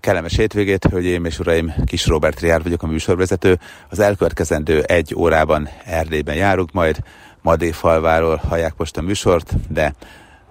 Kellemes 0.00 0.36
hétvégét, 0.36 0.84
hölgyeim 0.84 1.24
és 1.24 1.38
uraim, 1.38 1.74
Kis 1.84 2.06
Robert 2.06 2.40
Riár 2.40 2.62
vagyok 2.62 2.82
a 2.82 2.86
műsorvezető. 2.86 3.58
Az 3.88 3.98
elkövetkezendő 3.98 4.82
egy 4.82 5.14
órában 5.16 5.68
Erdélyben 5.84 6.34
járunk, 6.34 6.72
majd 6.72 6.98
Madéfalváról 7.42 8.36
hallják 8.36 8.74
most 8.76 8.96
a 8.96 9.02
műsort, 9.02 9.72
de 9.72 9.94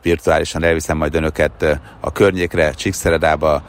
virtuálisan 0.02 0.64
elviszem 0.64 0.98
majd 0.98 1.16
önöket 1.16 1.80
a 2.00 2.12
környékre, 2.12 2.72
Csíkszeredába, 2.72 3.64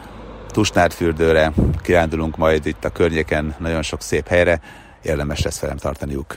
Tusnádfürdőre, 0.48 1.52
kirándulunk 1.82 2.36
majd 2.36 2.66
itt 2.66 2.84
a 2.84 2.90
környéken 2.90 3.54
nagyon 3.58 3.82
sok 3.82 4.02
szép 4.02 4.28
helyre, 4.28 4.60
érdemes 5.02 5.42
lesz 5.42 5.60
velem 5.60 5.76
tartaniuk. 5.76 6.34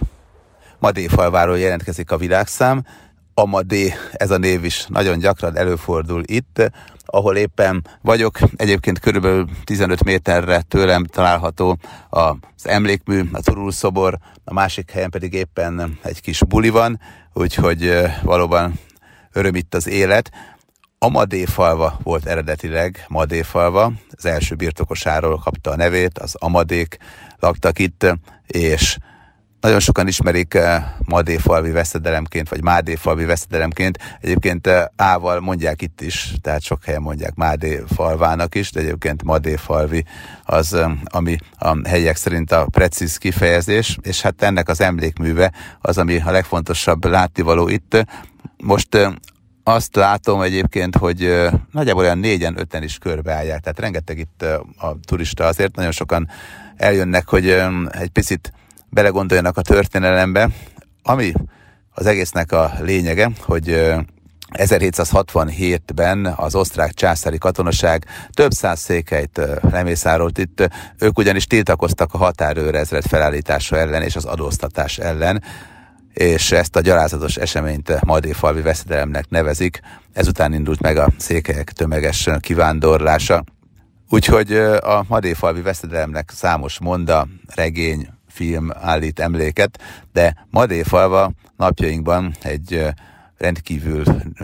Madéfalváról 0.80 1.60
jelentkezik 1.60 2.12
a 2.12 2.18
világszám, 2.18 2.86
Amadé, 3.36 3.94
ez 4.12 4.32
a 4.32 4.38
név 4.38 4.64
is 4.64 4.86
nagyon 4.88 5.20
gyakran 5.20 5.57
előfordul 5.57 6.21
itt, 6.25 6.71
ahol 7.06 7.36
éppen 7.36 7.88
vagyok. 8.02 8.40
Egyébként 8.56 9.00
körülbelül 9.00 9.48
15 9.64 10.04
méterre 10.04 10.62
tőlem 10.62 11.04
található 11.04 11.78
az 12.10 12.68
emlékmű, 12.68 13.21
a 13.32 13.42
Turul 13.42 13.71
szobor, 13.71 14.18
a 14.44 14.54
másik 14.54 14.92
helyen 14.92 15.10
pedig 15.10 15.34
éppen 15.34 15.97
egy 16.02 16.21
kis 16.21 16.39
buli 16.39 16.70
van, 16.70 17.00
úgyhogy 17.34 17.94
valóban 18.21 18.80
öröm 19.32 19.56
itt 19.56 19.74
az 19.74 19.88
élet. 19.88 20.32
Amadéfalva 20.97 22.00
volt 22.04 22.25
eredetileg, 22.25 23.06
Madéfalva, 23.08 23.92
az 24.18 24.25
első 24.25 24.56
birtokosáról 24.56 25.39
kapta 25.39 25.72
a 25.72 25.75
nevét, 25.75 26.20
az 26.20 26.36
Amadék 26.36 26.97
laktak 27.39 27.80
itt, 27.80 28.06
és 28.47 28.97
nagyon 29.64 29.80
sokan 29.80 30.08
ismerik 30.08 30.54
eh, 30.54 30.84
Madéfalvi 31.06 31.72
veszedelemként, 31.72 32.50
vagy 32.50 32.64
Mádéfalvi 32.64 33.26
veszedelemként. 33.26 33.98
Egyébként 34.22 34.67
eh, 34.67 34.86
Ával 34.95 35.39
mondják 35.39 35.81
itt 35.81 36.02
is, 36.02 36.34
tehát 36.42 36.62
sok 36.62 36.84
helyen 36.86 37.02
mondják 37.02 37.36
Mádéfalvának 37.36 38.56
is, 38.56 38.72
de 38.72 38.80
egyébként 38.80 39.23
Madéfalvi 39.23 40.06
az, 40.44 40.73
eh, 40.73 40.92
ami 41.03 41.38
a 41.59 41.88
helyiek 41.88 42.16
szerint 42.16 42.52
a 42.52 42.67
precíz 42.72 43.17
kifejezés, 43.17 43.97
és 44.02 44.22
hát 44.22 44.42
ennek 44.42 44.70
az 44.70 44.81
emlékműve 44.81 45.53
az, 45.81 45.98
ami 45.98 46.22
a 46.25 46.31
legfontosabb 46.31 47.05
látnivaló 47.05 47.67
itt. 47.67 48.05
Most 48.64 48.98
azt 49.64 49.95
látom 49.95 50.42
egyébként, 50.42 50.95
hogy 50.95 51.50
nagyjából 51.72 52.03
olyan 52.03 52.17
négyen, 52.17 52.59
öten 52.59 52.83
is 52.83 52.98
körbeállják, 52.98 53.59
tehát 53.59 53.80
rengeteg 53.80 54.17
itt 54.17 54.42
a 54.77 54.95
turista, 55.05 55.45
azért 55.45 55.75
nagyon 55.75 55.92
sokan 55.92 56.30
eljönnek, 56.75 57.27
hogy 57.27 57.50
egy 57.92 58.09
picit 58.09 58.53
belegondoljanak 58.94 59.58
a 59.58 59.61
történelembe, 59.61 60.49
ami 61.03 61.33
az 61.91 62.05
egésznek 62.05 62.52
a 62.52 62.72
lényege, 62.81 63.31
hogy 63.41 63.94
1767-ben 64.53 66.25
az 66.25 66.55
osztrák 66.55 66.94
császári 66.94 67.38
katonaság 67.38 68.05
több 68.31 68.52
száz 68.52 68.80
székelyt 68.80 69.41
lemészárolt 69.71 70.38
itt. 70.38 70.69
Ők 70.97 71.17
ugyanis 71.17 71.45
tiltakoztak 71.45 72.14
a 72.14 72.17
határőrezred 72.17 73.05
felállítása 73.05 73.77
ellen 73.77 74.02
és 74.02 74.16
az 74.16 74.25
adóztatás 74.25 74.97
ellen, 74.97 75.44
és 76.14 76.52
ezt 76.52 76.75
a 76.75 76.81
gyalázatos 76.81 77.38
eseményt 77.38 78.03
Madéfalvi 78.05 78.61
veszedelemnek 78.61 79.30
nevezik. 79.30 79.80
Ezután 80.14 80.53
indult 80.53 80.81
meg 80.81 80.97
a 80.97 81.08
székelyek 81.17 81.71
tömeges 81.71 82.30
kivándorlása. 82.39 83.44
Úgyhogy 84.09 84.53
a 84.81 85.05
Madéfalvi 85.08 85.61
veszedelemnek 85.61 86.31
számos 86.36 86.80
monda, 86.80 87.27
regény, 87.55 88.08
film 88.34 88.72
állít 88.73 89.20
emléket, 89.20 89.80
de 90.14 90.45
Madéfalva 90.50 91.31
napjainkban 91.58 92.36
egy 92.42 92.86
rendkívül 93.38 94.03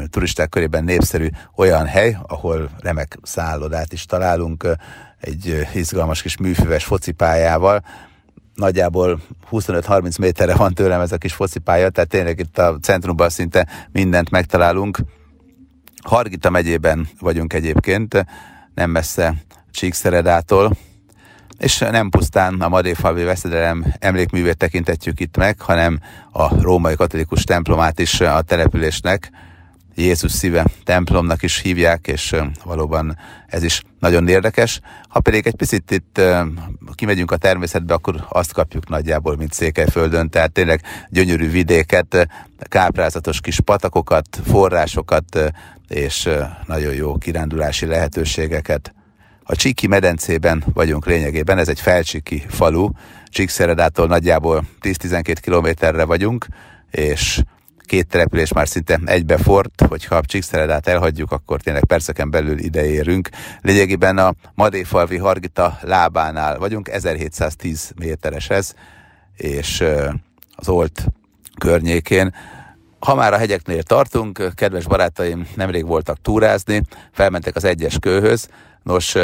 turisták 0.09 0.50
körében 0.50 0.84
népszerű 0.84 1.28
olyan 1.56 1.86
hely, 1.86 2.17
ahol 2.28 2.70
remek 2.80 3.17
szállodát 3.22 3.94
is 3.94 4.06
találunk, 4.06 4.67
egy 5.20 5.67
izgalmas 5.73 6.22
kis 6.22 6.38
műfüves 6.38 6.84
focipályával, 6.84 7.84
nagyjából 8.54 9.22
25-30 9.52 10.20
méterre 10.20 10.56
van 10.56 10.73
tőlem 10.73 11.02
ez 11.02 11.12
a 11.12 11.17
kis 11.17 11.34
focipálya, 11.34 11.90
tehát 11.90 12.10
tényleg 12.10 12.40
itt 12.40 12.58
a 12.58 12.78
centrumban 12.82 13.30
szinte 13.30 13.67
mindent 13.92 14.30
megtalálunk. 14.30 14.99
Hargita 16.04 16.49
megyében 16.49 17.08
vagyunk 17.20 17.54
egyébként, 17.54 18.26
nem 18.73 18.89
messze 18.89 19.33
Csíkszeredától, 19.72 20.78
és 21.59 21.80
nem 21.80 22.09
pusztán 22.09 22.61
a 22.61 22.67
Madéfalvi 22.67 23.23
veszedelem 23.23 23.93
emlékművét 23.99 24.58
tekintetjük 24.58 25.20
itt 25.20 25.37
meg, 25.37 25.61
hanem 25.61 25.99
a 26.31 26.61
római 26.61 26.95
katolikus 26.95 27.43
templomát 27.43 27.99
is 27.99 28.21
a 28.21 28.42
településnek, 28.42 29.31
Jézus 29.99 30.31
szíve 30.31 30.65
templomnak 30.83 31.43
is 31.43 31.59
hívják, 31.59 32.08
és 32.08 32.36
valóban 32.64 33.17
ez 33.48 33.64
is 33.64 33.81
nagyon 33.99 34.27
érdekes. 34.27 34.80
Ha 35.08 35.19
pedig 35.19 35.48
egy 35.48 35.55
picit 35.55 35.92
itt 35.92 36.21
kimegyünk 36.95 37.31
a 37.31 37.37
természetbe, 37.37 37.93
akkor 37.93 38.25
azt 38.30 38.53
kapjuk 38.53 38.89
nagyjából, 38.89 39.36
mint 39.36 39.53
Székelyföldön, 39.53 40.30
tehát 40.30 40.52
tényleg 40.52 40.81
gyönyörű 41.09 41.49
vidéket, 41.49 42.27
káprázatos 42.59 43.42
kis 43.42 43.59
patakokat, 43.59 44.39
forrásokat, 44.45 45.52
és 45.87 46.30
nagyon 46.65 46.93
jó 46.93 47.17
kirándulási 47.17 47.86
lehetőségeket. 47.86 48.93
A 49.52 49.55
Csiki 49.55 49.87
medencében 49.87 50.64
vagyunk 50.73 51.05
lényegében, 51.05 51.58
ez 51.58 51.67
egy 51.67 51.80
felcsiki 51.80 52.45
falu, 52.49 52.89
Csíkszeredától 53.26 54.08
nagyjából 54.08 54.64
10-12 54.82 55.36
kilométerre 55.42 56.04
vagyunk, 56.04 56.48
és 56.92 57.42
két 57.86 58.08
település 58.08 58.54
már 58.54 58.67
szinte 58.67 58.99
egybefort, 59.05 59.82
hogyha 59.87 60.15
a 60.15 60.26
Csíkszeredát 60.26 60.87
elhagyjuk, 60.87 61.32
akkor 61.32 61.61
tényleg 61.61 61.86
perceken 61.86 62.30
belül 62.30 62.60
ideérünk. 62.60 63.30
Lényegében 63.61 64.17
a 64.17 64.33
Madéfalvi 64.55 65.17
Hargita 65.17 65.77
lábánál 65.81 66.58
vagyunk, 66.58 66.89
1710 66.89 67.92
méteres 67.95 68.49
ez, 68.49 68.73
és 69.36 69.83
az 70.55 70.70
Olt 70.70 71.05
környékén. 71.60 72.36
Ha 72.99 73.16
már 73.16 73.33
a 73.33 73.37
hegyeknél 73.37 73.83
tartunk, 73.83 74.52
kedves 74.55 74.86
barátaim 74.86 75.48
nemrég 75.55 75.86
voltak 75.86 76.21
túrázni, 76.21 76.81
felmentek 77.11 77.55
az 77.55 77.64
egyes 77.64 77.98
kőhöz, 77.99 78.49
Nos, 78.84 79.16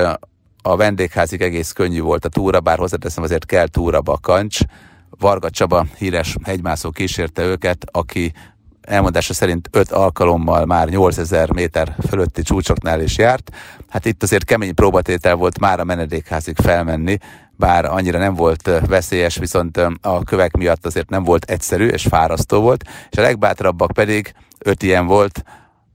a 0.62 0.76
vendégházig 0.76 1.42
egész 1.42 1.72
könnyű 1.72 2.02
volt 2.02 2.26
a 2.26 2.30
túra, 2.30 2.60
bár 2.60 2.78
hozzáteszem 2.78 3.24
azért 3.24 3.46
kell 3.46 3.68
túra 3.68 4.02
bakancs. 4.02 4.60
Varga 5.10 5.50
Csaba 5.50 5.86
híres 5.98 6.36
hegymászó 6.44 6.90
kísérte 6.90 7.44
őket, 7.44 7.86
aki 7.92 8.34
elmondása 8.82 9.34
szerint 9.34 9.70
öt 9.72 9.92
alkalommal 9.92 10.66
már 10.66 10.90
8000 10.90 11.52
méter 11.52 11.96
fölötti 12.08 12.42
csúcsoknál 12.42 13.02
is 13.02 13.18
járt. 13.18 13.52
Hát 13.90 14.06
itt 14.06 14.24
azért 14.24 14.44
kemény 14.44 14.74
próbatétel 14.74 15.36
volt 15.36 15.60
már 15.60 15.80
a 15.80 15.84
menedékházig 15.84 16.56
felmenni, 16.64 17.18
bár 17.58 17.86
annyira 17.86 18.20
nem 18.20 18.34
volt 18.34 18.70
veszélyes, 18.88 19.38
viszont 19.38 19.78
a 20.02 20.24
kövek 20.24 20.56
miatt 20.56 20.86
azért 20.86 21.10
nem 21.10 21.24
volt 21.24 21.46
egyszerű 21.46 21.88
és 21.88 22.04
fárasztó 22.04 22.62
volt, 22.62 22.84
és 23.10 23.18
a 23.18 23.22
legbátrabbak 23.22 23.92
pedig 23.92 24.34
öt 24.60 24.84
ilyen 24.84 25.06
volt, 25.06 25.44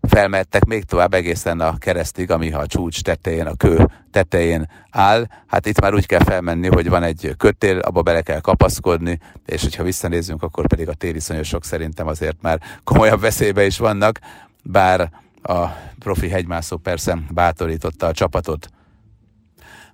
felmettek 0.08 0.64
még 0.64 0.84
tovább 0.84 1.14
egészen 1.14 1.60
a 1.60 1.78
keresztig, 1.78 2.30
ami 2.30 2.52
a 2.52 2.66
csúcs 2.66 3.02
tetején, 3.02 3.46
a 3.46 3.54
kő 3.54 3.88
tetején 4.10 4.70
áll. 4.90 5.26
Hát 5.46 5.66
itt 5.66 5.80
már 5.80 5.94
úgy 5.94 6.06
kell 6.06 6.22
felmenni, 6.22 6.68
hogy 6.68 6.88
van 6.88 7.02
egy 7.02 7.34
kötél, 7.36 7.78
abba 7.78 8.02
bele 8.02 8.22
kell 8.22 8.40
kapaszkodni, 8.40 9.18
és 9.46 9.62
hogyha 9.62 9.82
visszanézzünk, 9.82 10.42
akkor 10.42 10.66
pedig 10.66 10.88
a 10.88 10.94
téliszonyosok 10.94 11.64
szerintem 11.64 12.06
azért 12.06 12.42
már 12.42 12.60
komolyabb 12.84 13.20
veszélybe 13.20 13.66
is 13.66 13.78
vannak, 13.78 14.18
bár 14.62 15.10
a 15.42 15.66
profi 15.98 16.28
hegymászó 16.28 16.76
persze 16.76 17.18
bátorította 17.30 18.06
a 18.06 18.12
csapatot. 18.12 18.68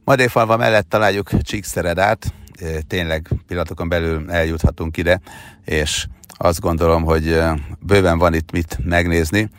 Madéfalva 0.04 0.56
mellett 0.56 0.88
találjuk 0.88 1.42
Csíkszeredát, 1.42 2.32
tényleg 2.86 3.28
pillanatokon 3.46 3.88
belül 3.88 4.30
eljuthatunk 4.30 4.96
ide, 4.96 5.20
és 5.64 6.06
azt 6.28 6.60
gondolom, 6.60 7.04
hogy 7.04 7.40
bőven 7.80 8.18
van 8.18 8.34
itt 8.34 8.52
mit 8.52 8.78
megnézni 8.84 9.50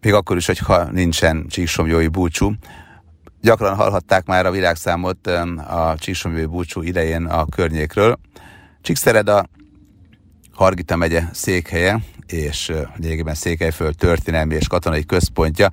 még 0.00 0.12
akkor 0.12 0.36
is, 0.36 0.46
hogyha 0.46 0.84
nincsen 0.84 1.46
csíksomjói 1.48 2.08
búcsú. 2.08 2.54
Gyakran 3.40 3.74
hallhatták 3.74 4.26
már 4.26 4.46
a 4.46 4.50
világszámot 4.50 5.26
a 5.66 5.94
csíksomjói 5.98 6.44
búcsú 6.44 6.82
idején 6.82 7.24
a 7.24 7.46
környékről. 7.46 8.18
Csíkszereda 8.80 9.48
Hargita 10.52 10.96
megye 10.96 11.22
székhelye, 11.32 12.00
és 12.26 12.72
lényegében 12.96 13.34
Székelyföld 13.34 13.96
történelmi 13.96 14.54
és 14.54 14.66
katonai 14.66 15.04
központja. 15.04 15.68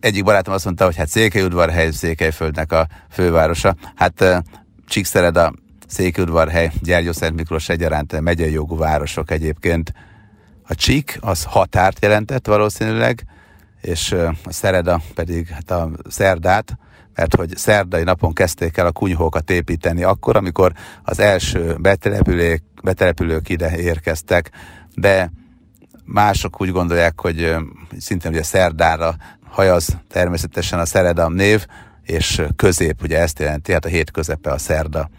Egyik 0.00 0.24
barátom 0.24 0.54
azt 0.54 0.64
mondta, 0.64 0.84
hogy 0.84 0.96
hát 0.96 1.08
Székelyudvarhely 1.08 1.90
Székelyföldnek 1.90 2.72
a 2.72 2.86
fővárosa. 3.10 3.76
Hát 3.94 4.44
Csíkszereda, 4.88 5.52
Székelyudvarhely, 5.86 6.72
Gyergyó 6.82 7.12
Szent 7.12 7.36
Miklós 7.36 7.68
egyaránt 7.68 8.20
megyei 8.20 8.52
jogú 8.52 8.76
városok 8.76 9.30
egyébként. 9.30 9.92
A 10.62 10.74
Csík 10.74 11.18
az 11.20 11.44
határt 11.44 12.02
jelentett 12.02 12.46
valószínűleg, 12.46 13.24
és 13.86 14.12
a 14.12 14.34
Szereda 14.52 15.00
pedig 15.14 15.48
hát 15.48 15.70
a 15.70 15.90
szerdát, 16.08 16.78
mert 17.14 17.34
hogy 17.34 17.56
szerdai 17.56 18.02
napon 18.02 18.32
kezdték 18.32 18.76
el 18.76 18.86
a 18.86 18.92
kunyhókat 18.92 19.50
építeni 19.50 20.02
akkor, 20.02 20.36
amikor 20.36 20.72
az 21.02 21.18
első 21.18 21.76
betelepülők, 21.80 22.62
betelepülők 22.82 23.48
ide 23.48 23.78
érkeztek, 23.78 24.50
de 24.94 25.32
mások 26.04 26.60
úgy 26.60 26.70
gondolják, 26.70 27.20
hogy 27.20 27.54
szintén 27.98 28.30
ugye 28.30 28.42
szerdára 28.42 29.16
hajaz 29.44 29.98
természetesen 30.08 30.78
a 30.78 30.84
Szereda 30.84 31.28
név, 31.28 31.66
és 32.02 32.42
közép, 32.56 33.02
ugye 33.02 33.18
ezt 33.18 33.38
jelenti, 33.38 33.72
hát 33.72 33.84
a 33.84 33.88
hét 33.88 34.10
közepe 34.10 34.50
a 34.50 34.58
szerda 34.58 35.10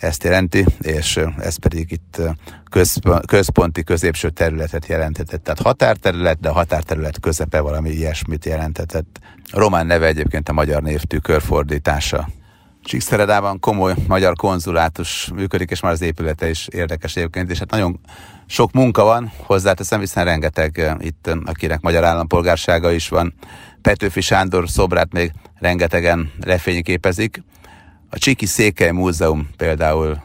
ezt 0.00 0.24
jelenti, 0.24 0.64
és 0.80 1.20
ez 1.38 1.56
pedig 1.56 1.90
itt 1.90 2.20
központi, 3.26 3.84
középső 3.84 4.30
területet 4.30 4.86
jelentetett. 4.86 5.42
Tehát 5.42 5.60
határterület, 5.60 6.40
de 6.40 6.48
a 6.48 6.52
határterület 6.52 7.20
közepe 7.20 7.60
valami 7.60 7.90
ilyesmit 7.90 8.44
jelentetett. 8.44 9.18
A 9.52 9.58
román 9.58 9.86
neve 9.86 10.06
egyébként 10.06 10.48
a 10.48 10.52
magyar 10.52 10.82
név 10.82 11.02
tükörfordítása. 11.02 12.28
Csíkszeredában 12.84 13.60
komoly 13.60 13.94
magyar 14.06 14.36
konzulátus 14.36 15.30
működik, 15.34 15.70
és 15.70 15.80
már 15.80 15.92
az 15.92 16.00
épülete 16.02 16.48
is 16.48 16.68
érdekes 16.68 17.16
egyébként, 17.16 17.50
és 17.50 17.58
hát 17.58 17.70
nagyon 17.70 18.00
sok 18.46 18.72
munka 18.72 19.04
van, 19.04 19.32
hozzáteszem, 19.36 20.00
hiszen 20.00 20.24
rengeteg 20.24 20.96
itt, 20.98 21.30
akinek 21.44 21.80
magyar 21.80 22.04
állampolgársága 22.04 22.90
is 22.90 23.08
van. 23.08 23.34
Petőfi 23.82 24.20
Sándor 24.20 24.68
szobrát 24.68 25.12
még 25.12 25.32
rengetegen 25.54 26.32
lefényképezik, 26.40 27.42
a 28.10 28.18
Csiki 28.18 28.46
Székely 28.46 28.90
Múzeum 28.90 29.48
például 29.56 30.22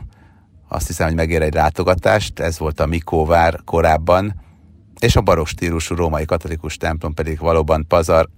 azt 0.67 0.87
hiszem, 0.87 1.07
hogy 1.07 1.15
megér 1.15 1.41
egy 1.41 1.53
látogatást, 1.53 2.39
ez 2.39 2.59
volt 2.59 2.79
a 2.79 2.85
Mikóvár 2.85 3.59
korábban, 3.65 4.41
és 4.99 5.15
a 5.15 5.21
barokk 5.21 5.47
stílusú 5.47 5.95
római 5.95 6.25
katolikus 6.25 6.77
templom 6.77 7.13
pedig 7.13 7.39
valóban 7.39 7.85
pazar. 7.87 8.29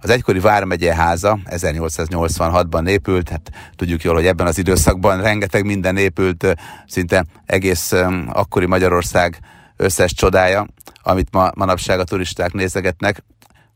Az 0.00 0.10
egykori 0.10 0.38
Vármegye 0.38 0.94
háza 0.94 1.38
1886-ban 1.44 2.88
épült, 2.88 3.28
hát 3.28 3.50
tudjuk 3.76 4.02
jól, 4.02 4.14
hogy 4.14 4.26
ebben 4.26 4.46
az 4.46 4.58
időszakban 4.58 5.20
rengeteg 5.20 5.64
minden 5.64 5.96
épült, 5.96 6.54
szinte 6.86 7.24
egész 7.46 7.92
akkori 8.28 8.66
Magyarország 8.66 9.38
összes 9.76 10.12
csodája, 10.14 10.66
amit 11.02 11.28
ma, 11.32 11.50
manapság 11.54 11.98
a 11.98 12.04
turisták 12.04 12.52
nézegetnek, 12.52 13.24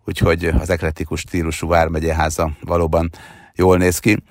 úgyhogy 0.04 0.44
az 0.44 0.70
ekletikus 0.70 1.20
stílusú 1.20 1.68
Vármegye 1.68 2.14
háza 2.14 2.50
valóban 2.60 3.10
jól 3.54 3.76
néz 3.76 3.98
ki. 3.98 4.22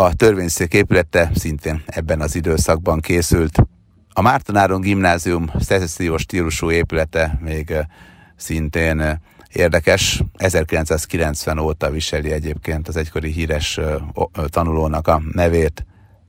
A 0.00 0.14
törvényszék 0.14 0.74
épülete 0.74 1.30
szintén 1.34 1.82
ebben 1.86 2.20
az 2.20 2.34
időszakban 2.34 3.00
készült. 3.00 3.58
A 4.12 4.20
Mártonáron 4.20 4.80
gimnázium 4.80 5.50
szecessziós 5.58 6.22
stílusú 6.22 6.70
épülete 6.70 7.38
még 7.40 7.74
szintén 8.36 9.20
érdekes. 9.52 10.22
1990 10.36 11.58
óta 11.58 11.90
viseli 11.90 12.32
egyébként 12.32 12.88
az 12.88 12.96
egykori 12.96 13.30
híres 13.30 13.80
tanulónak 14.46 15.08
a 15.08 15.22
nevét. 15.32 15.86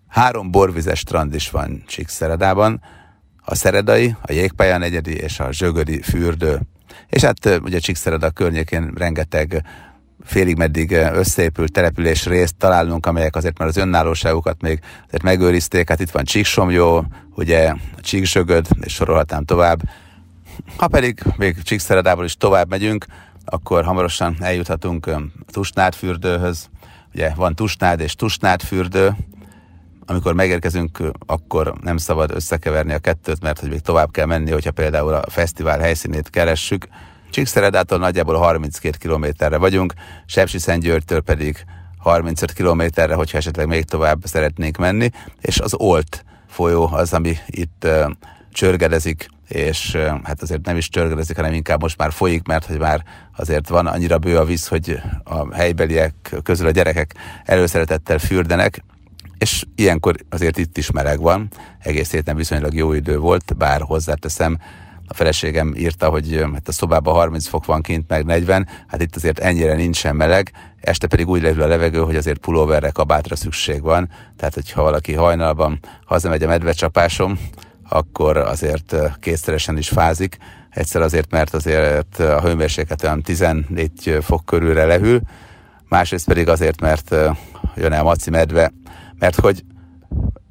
Három 0.08 0.52
borvizes 0.52 1.00
strand 1.00 1.36
is 1.36 1.50
van 1.50 1.84
Csíkszeredában, 1.88 2.82
a 3.46 3.56
Szeredai, 3.56 4.16
a 4.22 4.32
Jégpálya 4.32 4.78
negyedi 4.78 5.14
és 5.14 5.40
a 5.40 5.52
Zsögödi 5.52 6.02
fürdő. 6.02 6.62
És 7.08 7.24
hát 7.24 7.60
ugye 7.64 7.80
Csíkszereda 7.80 8.30
környékén 8.30 8.92
rengeteg 8.96 9.64
félig 10.24 10.58
meddig 10.58 10.92
összeépült 10.92 11.72
település 11.72 12.26
részt 12.26 12.56
találnunk, 12.58 13.06
amelyek 13.06 13.36
azért 13.36 13.58
már 13.58 13.68
az 13.68 13.78
önállóságukat 13.78 14.62
még 14.62 14.80
azért 15.06 15.24
megőrizték. 15.24 15.90
Hát 15.90 16.00
itt 16.00 16.12
van 16.12 16.24
Csíksomjó, 16.24 17.06
ugye 17.36 17.74
Csíksögöd, 18.00 18.68
és 18.82 18.94
sorolhatnám 18.94 19.46
tovább. 19.46 19.82
Ha 20.78 20.88
pedig 20.88 21.20
még 21.38 21.62
Csíkszeredából 21.62 22.26
is 22.26 22.36
tovább 22.36 22.70
megyünk, 22.70 23.06
akkor 23.46 23.84
hamarosan 23.84 24.36
eljuthatunk 24.40 25.10
Tusnád 25.48 25.94
fürdőhöz. 25.94 26.70
Ugye 27.14 27.32
van 27.36 27.56
Tusnád 27.56 28.00
és 28.00 28.16
Tusnád 28.16 28.62
fürdő, 28.62 29.16
amikor 30.06 30.34
megérkezünk, 30.34 31.00
akkor 31.26 31.74
nem 31.82 31.98
szabad 31.98 32.32
összekeverni 32.32 32.94
a 32.94 33.00
kettőt, 33.00 33.42
mert 33.42 33.60
hogy 33.60 33.70
még 33.70 33.80
tovább 33.80 34.12
kell 34.12 34.26
menni, 34.26 34.52
hogyha 34.52 34.72
például 34.72 35.14
a 35.14 35.30
fesztivál 35.30 35.80
helyszínét 35.80 36.30
keressük, 36.30 36.88
Csíkszeredától 37.32 37.98
nagyjából 37.98 38.36
32 38.36 38.98
kilométerre 38.98 39.58
vagyunk, 39.58 39.94
Sepsiszentgyörgytől 40.26 41.22
pedig 41.22 41.66
35 41.98 42.54
kilométerre, 42.54 43.14
hogyha 43.14 43.38
esetleg 43.38 43.68
még 43.68 43.84
tovább 43.84 44.20
szeretnénk 44.24 44.78
menni, 44.78 45.10
és 45.42 45.60
az 45.60 45.74
Olt 45.78 46.26
folyó 46.48 46.90
az, 46.94 47.14
ami 47.14 47.38
itt 47.46 47.88
csörgedezik, 48.52 49.28
és 49.48 49.98
hát 50.24 50.42
azért 50.42 50.66
nem 50.66 50.78
is 50.78 50.90
csörgedezik, 50.90 51.36
hanem 51.36 51.54
inkább 51.54 51.82
most 51.82 51.98
már 51.98 52.12
folyik, 52.12 52.48
mert 52.48 52.66
hogy 52.66 52.80
már 52.80 53.04
azért 53.38 53.68
van 53.68 53.88
annyira 53.88 54.18
bő 54.18 54.38
a 54.38 54.46
víz, 54.46 54.68
hogy 54.68 55.02
a 55.24 55.54
helybeliek 55.54 56.36
közül 56.44 56.68
a 56.68 56.72
gyerekek 56.72 57.16
előszeretettel 57.46 58.20
fürdenek, 58.20 58.84
és 59.38 59.66
ilyenkor 59.76 60.16
azért 60.30 60.58
itt 60.58 60.78
is 60.78 60.92
meleg 60.92 61.20
van, 61.20 61.48
egész 61.80 62.12
héten 62.12 62.36
viszonylag 62.36 62.74
jó 62.74 62.94
idő 62.94 63.18
volt, 63.18 63.58
bár 63.58 63.82
hozzáteszem, 63.82 64.58
a 65.12 65.14
feleségem 65.14 65.74
írta, 65.76 66.10
hogy 66.10 66.46
hát 66.54 66.68
a 66.68 66.72
szobában 66.72 67.14
30 67.14 67.48
fok 67.48 67.66
van 67.66 67.82
kint, 67.82 68.08
meg 68.08 68.26
40, 68.26 68.68
hát 68.88 69.02
itt 69.02 69.16
azért 69.16 69.40
ennyire 69.40 69.76
nincsen 69.76 70.16
meleg, 70.16 70.52
este 70.82 71.08
pedig 71.08 71.28
úgy 71.28 71.42
levül 71.42 71.62
a 71.62 71.68
levegő, 71.68 72.00
hogy 72.00 72.16
azért 72.16 72.38
pulóverre, 72.38 72.90
kabátra 72.90 73.36
szükség 73.36 73.82
van, 73.82 74.10
tehát 74.38 74.54
hogyha 74.54 74.82
valaki 74.82 75.14
hajnalban 75.14 75.80
hazamegy 76.06 76.44
a 76.44 76.48
medvecsapásom, 76.48 77.40
akkor 77.90 78.38
azért 78.38 78.96
kétszeresen 79.20 79.78
is 79.78 79.90
fázik, 79.90 80.38
egyszer 80.70 81.02
azért, 81.02 81.32
mert 81.32 81.54
azért 81.54 82.20
a 82.20 82.42
hőmérséklet 82.42 83.04
olyan 83.04 83.22
14 83.22 84.18
fok 84.22 84.46
körülre 84.46 84.86
lehűl, 84.86 85.22
másrészt 85.88 86.28
pedig 86.28 86.48
azért, 86.48 86.82
mert 86.82 87.16
jön 87.76 87.92
el 87.92 88.04
maci 88.04 88.30
medve, 88.30 88.72
mert 89.20 89.40
hogy 89.40 89.64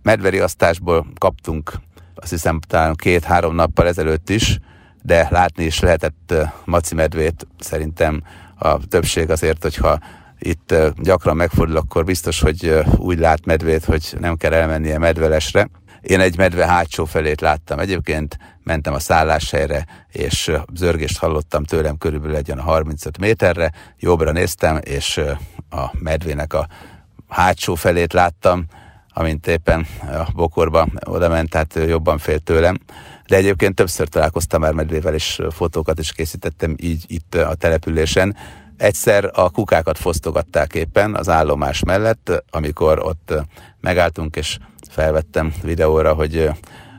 medveriasztásból 0.03 1.07
kaptunk 1.19 1.73
azt 2.15 2.31
hiszem 2.31 2.61
talán 2.61 2.95
két-három 2.95 3.55
nappal 3.55 3.87
ezelőtt 3.87 4.31
is, 4.31 4.59
de 5.03 5.29
látni 5.31 5.65
is 5.65 5.81
lehetett 5.81 6.35
maci 6.65 6.95
medvét. 6.95 7.47
Szerintem 7.59 8.23
a 8.59 8.87
többség 8.87 9.31
azért, 9.31 9.63
hogyha 9.63 9.99
itt 10.39 10.75
gyakran 10.97 11.37
megfordul, 11.37 11.77
akkor 11.77 12.05
biztos, 12.05 12.41
hogy 12.41 12.83
úgy 12.97 13.19
lát 13.19 13.45
medvét, 13.45 13.85
hogy 13.85 14.17
nem 14.19 14.37
kell 14.37 14.53
elmennie 14.53 14.99
medvelesre. 14.99 15.69
Én 16.01 16.21
egy 16.21 16.37
medve 16.37 16.67
hátsó 16.67 17.05
felét 17.05 17.41
láttam. 17.41 17.79
Egyébként 17.79 18.39
mentem 18.63 18.95
a 18.95 18.99
szálláshelyre, 18.99 19.87
és 20.09 20.53
zörgést 20.75 21.19
hallottam 21.19 21.65
tőlem 21.65 21.99
körülbelül 21.99 22.37
egy 22.37 22.53
35 22.59 23.19
méterre. 23.19 23.73
Jobbra 23.99 24.33
néztem, 24.33 24.79
és 24.83 25.21
a 25.71 25.91
medvének 25.99 26.53
a 26.53 26.69
hátsó 27.29 27.75
felét 27.75 28.13
láttam 28.13 28.65
amint 29.21 29.47
éppen 29.47 29.87
a 30.01 30.33
bokorba 30.35 30.89
oda 31.07 31.29
ment, 31.29 31.51
tehát 31.51 31.75
jobban 31.89 32.19
fél 32.19 32.39
tőlem. 32.39 32.79
De 33.27 33.37
egyébként 33.37 33.75
többször 33.75 34.09
találkoztam 34.09 34.61
már 34.61 34.73
medvével, 34.73 35.15
és 35.15 35.41
fotókat 35.51 35.99
is 35.99 36.13
készítettem 36.13 36.75
így 36.79 37.05
itt 37.07 37.35
a 37.35 37.55
településen. 37.55 38.37
Egyszer 38.77 39.31
a 39.33 39.51
kukákat 39.51 39.99
fosztogatták 39.99 40.75
éppen 40.75 41.15
az 41.15 41.29
állomás 41.29 41.83
mellett, 41.85 42.45
amikor 42.51 42.99
ott 43.03 43.35
megálltunk, 43.81 44.37
és 44.37 44.59
felvettem 44.91 45.55
videóra, 45.63 46.15
hogy 46.15 46.51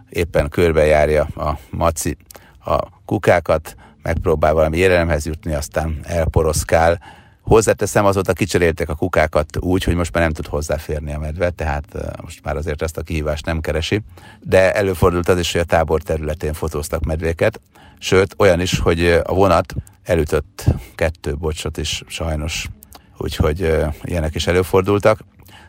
éppen 0.10 0.50
körbejárja 0.50 1.24
a 1.24 1.58
maci 1.70 2.18
a 2.66 2.78
kukákat, 3.06 3.76
megpróbál 4.02 4.54
valami 4.54 4.78
élelemhez 4.78 5.26
jutni, 5.26 5.54
aztán 5.54 6.00
elporoszkál, 6.04 7.00
Hozzáteszem, 7.42 8.06
azóta 8.06 8.34
kicseréltek 8.34 8.90
a 8.90 8.96
kukákat 8.96 9.58
úgy, 9.60 9.84
hogy 9.84 9.96
most 9.96 10.14
már 10.14 10.24
nem 10.24 10.34
tud 10.34 10.48
hozzáférni 10.48 11.14
a 11.14 11.20
medve, 11.20 11.50
tehát 11.50 11.86
most 12.22 12.44
már 12.44 12.56
azért 12.56 12.82
ezt 12.82 12.98
a 12.98 13.02
kihívást 13.02 13.46
nem 13.46 13.62
keresi. 13.62 14.02
De 14.40 14.74
előfordult 14.74 15.30
az 15.30 15.40
is, 15.40 15.52
hogy 15.52 15.62
a 15.62 15.66
tábor 15.66 16.02
területén 16.02 16.54
fotóztak 16.54 17.04
medvéket, 17.04 17.62
sőt 18.00 18.36
olyan 18.38 18.60
is, 18.60 18.80
hogy 18.80 19.22
a 19.24 19.34
vonat 19.34 19.76
elütött 20.04 20.66
kettő 20.96 21.36
bocsot 21.38 21.78
is 21.78 22.04
sajnos, 22.08 22.68
úgyhogy 23.18 23.76
ilyenek 24.04 24.36
is 24.36 24.48
előfordultak. 24.48 25.20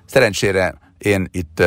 Szerencsére 0.05 0.75
én 0.99 1.29
itt 1.31 1.63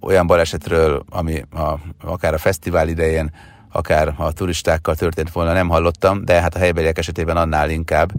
olyan 0.00 0.26
balesetről, 0.26 1.04
ami 1.08 1.44
a, 1.50 1.78
akár 2.04 2.34
a 2.34 2.38
fesztivál 2.38 2.88
idején, 2.88 3.30
akár 3.72 4.14
a 4.16 4.32
turistákkal 4.32 4.94
történt 4.94 5.32
volna, 5.32 5.52
nem 5.52 5.68
hallottam, 5.68 6.24
de 6.24 6.40
hát 6.40 6.54
a 6.54 6.58
helybeliek 6.58 6.98
esetében 6.98 7.36
annál 7.36 7.70
inkább, 7.70 8.12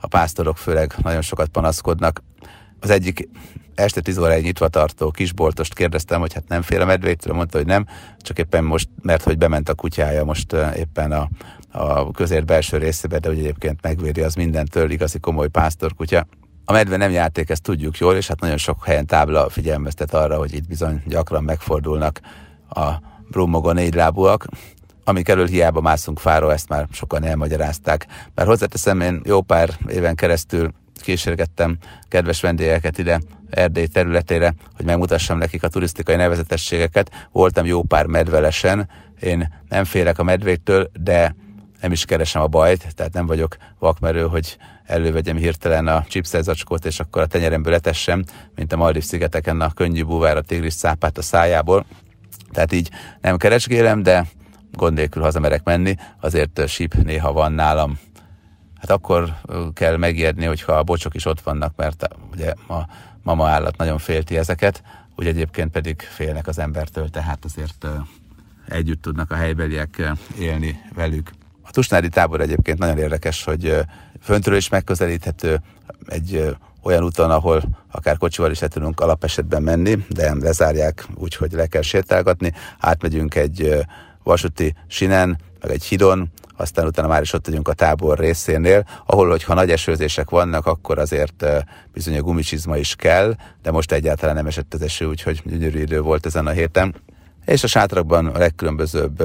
a 0.00 0.06
pásztorok 0.06 0.56
főleg 0.56 0.94
nagyon 1.02 1.22
sokat 1.22 1.48
panaszkodnak. 1.48 2.22
Az 2.80 2.90
egyik 2.90 3.28
este 3.74 4.00
10 4.00 4.18
óráig 4.18 4.44
nyitva 4.44 4.68
tartó 4.68 5.10
kisboltost 5.10 5.74
kérdeztem, 5.74 6.20
hogy 6.20 6.32
hát 6.32 6.48
nem 6.48 6.62
fél 6.62 6.80
a 6.80 6.84
medvétől, 6.84 7.34
mondta, 7.34 7.58
hogy 7.58 7.66
nem, 7.66 7.86
csak 8.18 8.38
éppen 8.38 8.64
most, 8.64 8.88
mert 9.02 9.22
hogy 9.22 9.38
bement 9.38 9.68
a 9.68 9.74
kutyája 9.74 10.24
most 10.24 10.56
éppen 10.76 11.12
a, 11.12 11.28
a 11.70 12.10
közért 12.10 12.46
belső 12.46 12.76
részébe, 12.76 13.18
de 13.18 13.28
hogy 13.28 13.38
egyébként 13.38 13.82
megvédi 13.82 14.20
az 14.20 14.34
mindentől, 14.34 14.90
igazi 14.90 15.18
komoly 15.18 15.48
pásztorkutya. 15.48 16.26
A 16.64 16.72
medve 16.72 16.96
nem 16.96 17.10
játék, 17.10 17.50
ezt 17.50 17.62
tudjuk 17.62 17.98
jól, 17.98 18.14
és 18.14 18.28
hát 18.28 18.40
nagyon 18.40 18.56
sok 18.56 18.84
helyen 18.84 19.06
tábla 19.06 19.48
figyelmeztet 19.48 20.14
arra, 20.14 20.36
hogy 20.36 20.54
itt 20.54 20.68
bizony 20.68 21.02
gyakran 21.06 21.44
megfordulnak 21.44 22.20
a 22.70 22.90
brummogó 23.30 23.72
négylábúak 23.72 24.46
amik 25.08 25.28
elől 25.28 25.46
hiába 25.46 25.80
mászunk 25.80 26.18
fáról, 26.18 26.52
ezt 26.52 26.68
már 26.68 26.86
sokan 26.92 27.24
elmagyarázták. 27.24 28.06
Mert 28.34 28.48
hozzáteszem, 28.48 29.00
én 29.00 29.20
jó 29.24 29.40
pár 29.40 29.70
éven 29.86 30.14
keresztül 30.14 30.72
kísérgettem 31.00 31.76
kedves 32.08 32.40
vendégeket 32.40 32.98
ide 32.98 33.20
Erdély 33.50 33.86
területére, 33.86 34.54
hogy 34.76 34.84
megmutassam 34.84 35.38
nekik 35.38 35.62
a 35.62 35.68
turisztikai 35.68 36.16
nevezetességeket. 36.16 37.28
Voltam 37.32 37.66
jó 37.66 37.82
pár 37.82 38.06
medvelesen, 38.06 38.88
én 39.20 39.62
nem 39.68 39.84
félek 39.84 40.18
a 40.18 40.22
medvéktől, 40.22 40.90
de 41.00 41.34
nem 41.80 41.92
is 41.92 42.04
keresem 42.04 42.42
a 42.42 42.46
bajt, 42.46 42.94
tehát 42.94 43.12
nem 43.12 43.26
vagyok 43.26 43.56
vakmerő, 43.78 44.26
hogy 44.26 44.56
elővegyem 44.84 45.36
hirtelen 45.36 45.86
a 45.86 46.04
chipszacskót, 46.08 46.84
és 46.84 47.00
akkor 47.00 47.22
a 47.22 47.26
tenyeremből 47.26 47.74
etessem, 47.74 48.24
mint 48.54 48.72
a 48.72 48.76
Maldiv 48.76 49.02
szigeteken 49.02 49.60
a 49.60 49.72
könnyű 49.72 50.04
búvár 50.04 50.36
a 50.36 50.42
tigris 50.42 50.72
szápát 50.72 51.18
a 51.18 51.22
szájából. 51.22 51.84
Tehát 52.52 52.72
így 52.72 52.90
nem 53.20 53.36
keresgélem, 53.36 54.02
de 54.02 54.26
gond 54.72 54.94
nélkül 54.94 55.22
hazamerek 55.22 55.64
menni, 55.64 55.94
azért 56.20 56.68
síp 56.68 56.94
néha 56.94 57.32
van 57.32 57.52
nálam. 57.52 57.98
Hát 58.80 58.90
akkor 58.90 59.34
kell 59.74 59.96
megijedni, 59.96 60.44
hogyha 60.44 60.72
a 60.72 60.82
bocsok 60.82 61.14
is 61.14 61.24
ott 61.24 61.40
vannak, 61.40 61.76
mert 61.76 62.08
ugye 62.32 62.50
a 62.68 62.88
mama 63.22 63.48
állat 63.48 63.76
nagyon 63.76 63.98
félti 63.98 64.36
ezeket, 64.36 64.82
úgy 65.16 65.26
egyébként 65.26 65.70
pedig 65.70 66.00
félnek 66.00 66.46
az 66.46 66.58
embertől, 66.58 67.08
tehát 67.08 67.44
azért 67.44 67.86
együtt 68.68 69.02
tudnak 69.02 69.30
a 69.30 69.34
helybeliek 69.34 70.12
élni 70.38 70.80
velük. 70.94 71.30
A 71.62 71.70
Tusnádi 71.70 72.08
tábor 72.08 72.40
egyébként 72.40 72.78
nagyon 72.78 72.98
érdekes, 72.98 73.44
hogy 73.44 73.80
föntről 74.20 74.56
is 74.56 74.68
megközelíthető, 74.68 75.60
egy 76.06 76.56
olyan 76.82 77.04
úton, 77.04 77.30
ahol 77.30 77.62
akár 77.90 78.16
kocsival 78.16 78.50
is 78.50 78.58
le 78.58 78.68
tudunk 78.68 79.00
alapesetben 79.00 79.62
menni, 79.62 80.04
de 80.08 80.34
lezárják 80.34 81.06
úgy, 81.14 81.36
hogy 81.36 81.52
le 81.52 81.66
kell 81.66 81.82
sétálgatni. 81.82 82.52
Átmegyünk 82.78 83.34
egy 83.34 83.86
vasúti 84.28 84.74
sinen, 84.86 85.38
meg 85.60 85.70
egy 85.70 85.84
hidon, 85.84 86.30
aztán 86.56 86.86
utána 86.86 87.08
már 87.08 87.22
is 87.22 87.32
ott 87.32 87.46
vagyunk 87.46 87.68
a 87.68 87.72
tábor 87.72 88.18
részénél, 88.18 88.84
ahol, 89.06 89.28
hogyha 89.28 89.54
nagy 89.54 89.70
esőzések 89.70 90.30
vannak, 90.30 90.66
akkor 90.66 90.98
azért 90.98 91.44
bizony 91.92 92.16
a 92.18 92.22
gumicsizma 92.22 92.76
is 92.76 92.94
kell, 92.94 93.34
de 93.62 93.70
most 93.70 93.92
egyáltalán 93.92 94.34
nem 94.34 94.46
esett 94.46 94.74
az 94.74 94.82
eső, 94.82 95.06
úgyhogy 95.06 95.42
gyönyörű 95.44 95.80
idő 95.80 96.00
volt 96.00 96.26
ezen 96.26 96.46
a 96.46 96.50
héten. 96.50 96.94
És 97.44 97.62
a 97.62 97.66
sátrakban 97.66 98.26
a 98.26 98.38
legkülönbözőbb 98.38 99.22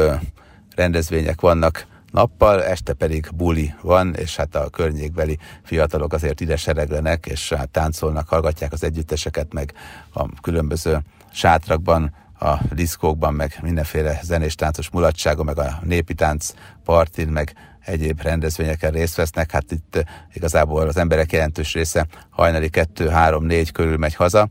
rendezvények 0.75 1.41
vannak, 1.41 1.86
nappal, 2.12 2.63
este 2.63 2.93
pedig 2.93 3.29
buli 3.36 3.74
van, 3.81 4.15
és 4.15 4.36
hát 4.36 4.55
a 4.55 4.69
környékbeli 4.69 5.38
fiatalok 5.63 6.13
azért 6.13 6.41
ide 6.41 6.55
sereglenek, 6.55 7.25
és 7.25 7.53
hát 7.53 7.69
táncolnak, 7.69 8.27
hallgatják 8.27 8.74
az 8.74 8.83
együtteseket, 8.83 9.53
meg 9.53 9.74
a 10.13 10.29
különböző 10.41 11.00
sátrakban, 11.31 12.13
a 12.43 12.62
diszkókban, 12.71 13.33
meg 13.33 13.57
mindenféle 13.62 14.19
zenés 14.23 14.55
táncos 14.55 14.89
mulatsága, 14.89 15.43
meg 15.43 15.59
a 15.59 15.79
népi 15.83 16.13
tánc 16.13 16.53
partin, 16.83 17.27
meg 17.27 17.53
egyéb 17.79 18.21
rendezvényeken 18.21 18.91
részt 18.91 19.15
vesznek. 19.15 19.51
Hát 19.51 19.71
itt 19.71 20.03
igazából 20.33 20.88
az 20.88 20.97
emberek 20.97 21.31
jelentős 21.31 21.73
része 21.73 22.07
hajnali 22.29 22.69
2-3-4 22.71 23.69
körül 23.73 23.97
megy 23.97 24.15
haza, 24.15 24.50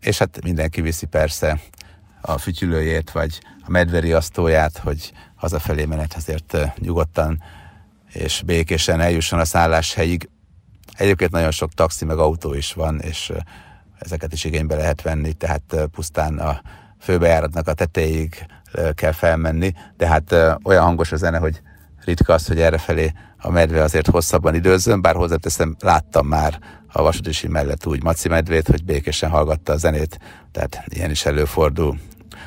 és 0.00 0.18
hát 0.18 0.42
mindenki 0.42 0.80
viszi 0.80 1.06
persze 1.06 1.60
a 2.20 2.38
fütyülőjét, 2.38 3.10
vagy 3.10 3.40
a 3.66 3.70
medveriasztóját, 3.70 4.78
hogy 4.78 5.12
hazafelé 5.34 5.84
menet 5.84 6.14
azért 6.14 6.56
nyugodtan 6.78 7.42
és 8.12 8.42
békésen 8.46 9.00
eljusson 9.00 9.38
a 9.38 9.44
szálláshelyig. 9.44 10.28
Egyébként 10.92 11.30
nagyon 11.30 11.50
sok 11.50 11.72
taxi 11.72 12.04
meg 12.04 12.18
autó 12.18 12.54
is 12.54 12.72
van, 12.72 13.00
és 13.00 13.32
ezeket 13.98 14.32
is 14.32 14.44
igénybe 14.44 14.76
lehet 14.76 15.02
venni, 15.02 15.32
tehát 15.32 15.76
pusztán 15.90 16.38
a 16.38 16.60
főbejáratnak 17.06 17.68
a 17.68 17.72
tetejéig 17.72 18.46
kell 18.94 19.12
felmenni, 19.12 19.72
de 19.96 20.06
hát 20.06 20.34
olyan 20.62 20.84
hangos 20.84 21.12
a 21.12 21.16
zene, 21.16 21.38
hogy 21.38 21.60
ritka 22.04 22.32
az, 22.32 22.46
hogy 22.46 22.60
errefelé 22.60 23.12
a 23.38 23.50
medve 23.50 23.82
azért 23.82 24.06
hosszabban 24.06 24.54
időzön, 24.54 25.00
bár 25.00 25.14
hozzáteszem, 25.14 25.76
láttam 25.80 26.26
már 26.26 26.58
a 26.92 27.02
vasútisi 27.02 27.48
mellett 27.48 27.86
úgy 27.86 28.02
maci 28.02 28.28
medvét, 28.28 28.66
hogy 28.68 28.84
békésen 28.84 29.30
hallgatta 29.30 29.72
a 29.72 29.76
zenét, 29.76 30.18
tehát 30.52 30.84
ilyen 30.88 31.10
is 31.10 31.26
előfordul. 31.26 31.98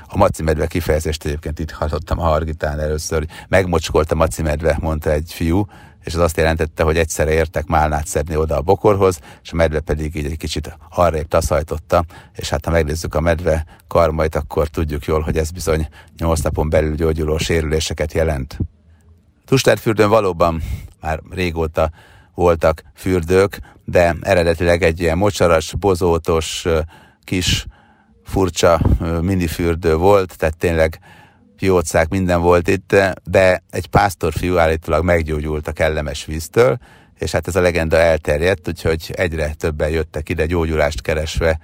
A 0.08 0.18
maci 0.18 0.44
medve 0.44 0.68
kifejezést 0.68 1.26
egyébként 1.26 1.60
itt 1.60 1.72
hallottam 1.72 2.20
a 2.20 2.24
Hargitán 2.24 2.80
először, 2.80 3.18
hogy 3.18 3.30
megmocskolt 3.48 4.12
a 4.12 4.16
maci 4.16 4.42
medve, 4.42 4.78
mondta 4.80 5.12
egy 5.12 5.32
fiú, 5.34 5.66
és 6.10 6.16
az 6.16 6.22
azt 6.22 6.38
jelentette, 6.38 6.84
hogy 6.84 6.98
egyszerre 6.98 7.32
értek 7.32 7.66
málnát 7.66 8.08
szedni 8.08 8.36
oda 8.36 8.58
a 8.58 8.62
bokorhoz, 8.62 9.20
és 9.44 9.52
a 9.52 9.56
medve 9.56 9.80
pedig 9.80 10.16
így 10.16 10.26
egy 10.26 10.38
kicsit 10.38 10.78
arrébb 10.90 11.28
taszajtotta, 11.28 12.06
és 12.36 12.50
hát 12.50 12.66
ha 12.66 12.72
megnézzük 12.72 13.16
a 13.16 13.20
medve 13.20 13.66
karmait, 13.88 14.36
akkor 14.36 14.68
tudjuk 14.68 15.06
jól, 15.06 15.22
hogy 15.22 15.38
ez 15.38 15.52
bizony 15.52 15.88
8 16.18 16.40
napon 16.40 16.70
belül 16.70 16.96
gyógyuló 16.96 17.38
sérüléseket 17.38 18.14
jelent. 18.14 18.58
Tustárfürdőn 19.46 20.10
valóban 20.10 20.62
már 21.02 21.20
régóta 21.30 21.92
voltak 22.34 22.84
fürdők, 22.96 23.60
de 23.86 24.16
eredetileg 24.22 24.84
egy 24.84 25.00
ilyen 25.00 25.18
mocsaras, 25.18 25.74
bozótos, 25.80 26.66
kis 27.24 27.66
furcsa 28.24 28.82
minifürdő 29.22 29.96
volt, 29.96 30.38
tehát 30.38 30.58
tényleg 30.58 31.00
piócák, 31.60 32.10
minden 32.10 32.42
volt 32.42 32.68
itt, 32.68 32.96
de 33.24 33.64
egy 33.70 33.88
pásztorfiú 33.88 34.58
állítólag 34.58 35.04
meggyógyult 35.04 35.68
a 35.68 35.72
kellemes 35.72 36.26
víztől, 36.26 36.78
és 37.20 37.32
hát 37.32 37.48
ez 37.48 37.56
a 37.56 37.62
legenda 37.62 37.98
elterjedt, 37.98 38.68
úgyhogy 38.68 39.14
egyre 39.16 39.54
többen 39.54 39.90
jöttek 39.90 40.30
ide 40.30 40.46
gyógyulást 40.46 41.02
keresve. 41.02 41.60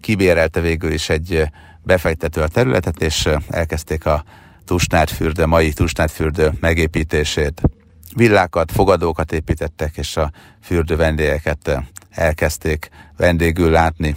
Kibérelte 0.00 0.60
végül 0.60 0.92
is 0.92 1.08
egy 1.08 1.42
befektető 1.82 2.40
a 2.40 2.48
területet, 2.48 3.02
és 3.02 3.28
elkezdték 3.48 4.06
a 4.06 4.24
Tusnádfürdő, 4.64 5.46
mai 5.46 5.72
Tusnádfürdő 5.72 6.52
megépítését. 6.60 7.62
Villákat, 8.16 8.72
fogadókat 8.72 9.32
építettek, 9.32 9.96
és 9.96 10.16
a 10.16 10.32
fürdő 10.62 10.96
vendégeket 10.96 11.80
elkezdték 12.10 12.88
vendégül 13.16 13.70
látni. 13.70 14.14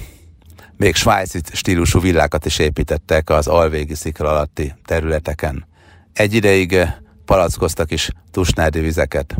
Még 0.82 0.96
svájci 0.96 1.40
stílusú 1.52 2.00
villákat 2.00 2.46
is 2.46 2.60
építettek 2.60 3.30
az 3.30 3.48
alvégi 3.48 3.96
szikla 3.96 4.30
alatti 4.30 4.74
területeken. 4.86 5.68
Egy 6.14 6.34
ideig 6.34 6.74
eh, 6.74 6.94
palackoztak 7.26 7.92
is 7.92 8.10
tusnádi 8.32 8.80
vizeket. 8.80 9.36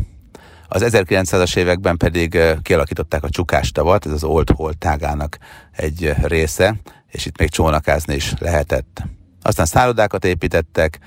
Az 0.68 0.84
1900-as 0.86 1.56
években 1.56 1.96
pedig 1.96 2.34
eh, 2.34 2.56
kialakították 2.62 3.22
a 3.22 3.28
csukástavat, 3.28 4.06
ez 4.06 4.12
az 4.12 4.24
Old 4.24 4.50
Hall 4.50 4.72
tágának 4.78 5.38
egy 5.72 6.04
eh, 6.04 6.16
része, 6.22 6.74
és 7.08 7.26
itt 7.26 7.38
még 7.38 7.50
csónakázni 7.50 8.14
is 8.14 8.34
lehetett. 8.38 9.02
Aztán 9.42 9.66
szállodákat 9.66 10.24
építettek, 10.24 10.98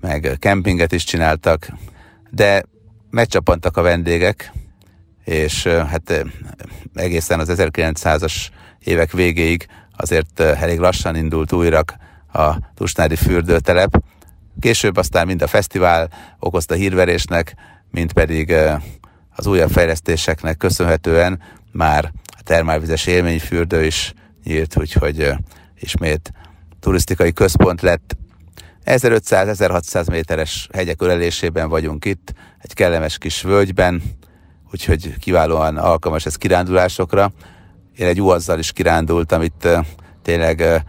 meg 0.00 0.36
kempinget 0.38 0.92
is 0.92 1.04
csináltak, 1.04 1.68
de 2.30 2.64
megcsapantak 3.10 3.76
a 3.76 3.82
vendégek, 3.82 4.52
és 5.24 5.66
hát 5.66 6.24
egészen 6.94 7.40
az 7.40 7.52
1900-as 7.56 8.34
évek 8.86 9.12
végéig 9.12 9.66
azért 9.96 10.40
eh, 10.40 10.62
elég 10.62 10.78
lassan 10.78 11.16
indult 11.16 11.52
újra 11.52 11.82
a 12.32 12.56
Tusnádi 12.74 13.16
fürdőtelep. 13.16 14.02
Később 14.60 14.96
aztán 14.96 15.26
mind 15.26 15.42
a 15.42 15.46
fesztivál 15.46 16.08
okozta 16.38 16.74
hírverésnek, 16.74 17.54
mint 17.90 18.12
pedig 18.12 18.50
eh, 18.50 18.82
az 19.36 19.46
újabb 19.46 19.70
fejlesztéseknek 19.70 20.56
köszönhetően 20.56 21.40
már 21.72 22.12
a 22.26 22.42
termálvizes 22.42 23.06
élményfürdő 23.06 23.84
is 23.84 24.12
nyílt, 24.44 24.76
úgyhogy 24.78 25.20
eh, 25.20 25.36
ismét 25.80 26.32
turisztikai 26.80 27.32
központ 27.32 27.80
lett. 27.80 28.16
1500-1600 28.84 30.10
méteres 30.10 30.68
hegyek 30.72 31.02
ölelésében 31.02 31.68
vagyunk 31.68 32.04
itt, 32.04 32.32
egy 32.58 32.74
kellemes 32.74 33.18
kis 33.18 33.42
völgyben, 33.42 34.02
úgyhogy 34.72 35.18
kiválóan 35.18 35.76
alkalmas 35.76 36.26
ez 36.26 36.36
kirándulásokra. 36.36 37.32
Én 37.96 38.06
egy 38.06 38.22
uazzal 38.22 38.58
is 38.58 38.72
kirándultam, 38.72 39.42
itt 39.42 39.68
tényleg 40.22 40.84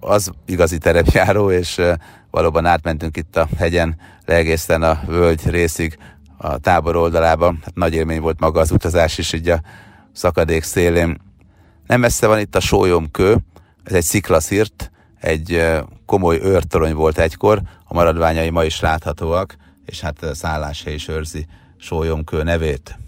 az 0.00 0.30
igazi 0.46 0.78
terepjáró, 0.78 1.50
és 1.50 1.80
valóban 2.30 2.66
átmentünk 2.66 3.16
itt 3.16 3.36
a 3.36 3.48
hegyen, 3.58 3.96
le 4.26 4.74
a 4.74 5.00
völgy 5.06 5.50
részig 5.50 5.98
a 6.36 6.58
tábor 6.58 6.96
oldalába. 6.96 7.54
Hát 7.64 7.74
nagy 7.74 7.94
élmény 7.94 8.20
volt 8.20 8.40
maga 8.40 8.60
az 8.60 8.70
utazás 8.70 9.18
is, 9.18 9.32
így 9.32 9.48
a 9.48 9.60
szakadék 10.12 10.62
szélén. 10.62 11.20
Nem 11.86 12.00
messze 12.00 12.26
van 12.26 12.38
itt 12.38 12.54
a 12.54 12.60
sólyomkő, 12.60 13.36
ez 13.84 13.92
egy 13.92 14.04
sziklaszírt, 14.04 14.90
egy 15.20 15.62
komoly 16.06 16.38
őrtorony 16.42 16.94
volt 16.94 17.18
egykor, 17.18 17.62
a 17.84 17.94
maradványai 17.94 18.50
ma 18.50 18.64
is 18.64 18.80
láthatóak, 18.80 19.56
és 19.86 20.00
hát 20.00 20.26
szálláshely 20.32 20.94
is 20.94 21.08
őrzi 21.08 21.46
sólyomkő 21.76 22.42
nevét. 22.42 22.98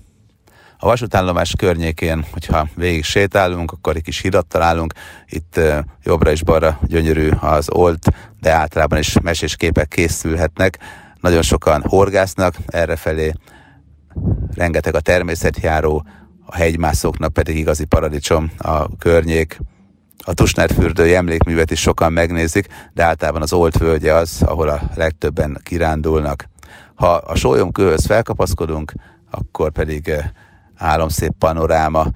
A 0.84 0.86
vasútállomás 0.86 1.54
környékén, 1.58 2.24
hogyha 2.32 2.68
végig 2.74 3.04
sétálunk, 3.04 3.72
akkor 3.72 3.96
egy 3.96 4.02
kis 4.02 4.20
hidat 4.20 4.46
találunk, 4.46 4.92
itt 5.28 5.60
jobbra 6.02 6.30
és 6.30 6.42
balra 6.42 6.78
gyönyörű 6.82 7.30
az 7.40 7.70
olt, 7.70 8.08
de 8.40 8.52
általában 8.52 8.98
is 8.98 9.20
mesés 9.20 9.56
képek 9.56 9.88
készülhetnek. 9.88 10.78
Nagyon 11.20 11.42
sokan 11.42 11.82
horgásznak 11.86 12.54
errefelé, 12.66 13.32
rengeteg 14.54 14.94
a 14.94 15.00
természetjáró, 15.00 16.06
a 16.46 16.54
hegymászóknak 16.56 17.32
pedig 17.32 17.56
igazi 17.56 17.84
paradicsom 17.84 18.50
a 18.58 18.96
környék. 18.96 19.60
A 20.24 20.34
Tusnerfürdői 20.34 21.14
emlékművet 21.14 21.70
is 21.70 21.80
sokan 21.80 22.12
megnézik, 22.12 22.66
de 22.92 23.04
általában 23.04 23.42
az 23.42 23.52
Olt 23.52 23.78
völgye 23.78 24.12
az, 24.12 24.42
ahol 24.42 24.68
a 24.68 24.80
legtöbben 24.94 25.60
kirándulnak. 25.62 26.44
Ha 26.94 27.12
a 27.12 27.34
sólyomkőhöz 27.34 28.06
felkapaszkodunk, 28.06 28.92
akkor 29.30 29.72
pedig 29.72 30.12
álomszép 30.82 31.32
panoráma 31.38 32.06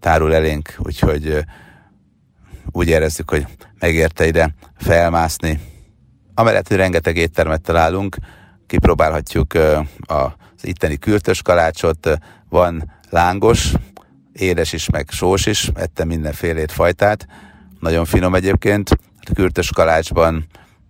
tárul 0.00 0.34
elénk, 0.34 0.74
úgyhogy 0.78 1.44
úgy 2.72 2.88
érezzük, 2.88 3.30
hogy 3.30 3.46
megérte 3.78 4.26
ide 4.26 4.54
felmászni. 4.76 5.60
Amellett, 6.34 6.68
hogy 6.68 6.76
rengeteg 6.76 7.16
éttermet 7.16 7.60
találunk, 7.60 8.16
kipróbálhatjuk 8.66 9.54
az 10.06 10.62
itteni 10.62 10.96
kürtös 10.96 11.42
kalácsot, 11.42 12.18
van 12.48 12.92
lángos, 13.10 13.72
édes 14.32 14.72
is, 14.72 14.90
meg 14.90 15.08
sós 15.10 15.46
is, 15.46 15.70
ettem 15.74 16.08
mindenfélét 16.08 16.72
fajtát, 16.72 17.26
nagyon 17.80 18.04
finom 18.04 18.34
egyébként, 18.34 18.90
a 19.20 19.32
kürtös 19.34 19.70
kalácsban 19.70 20.46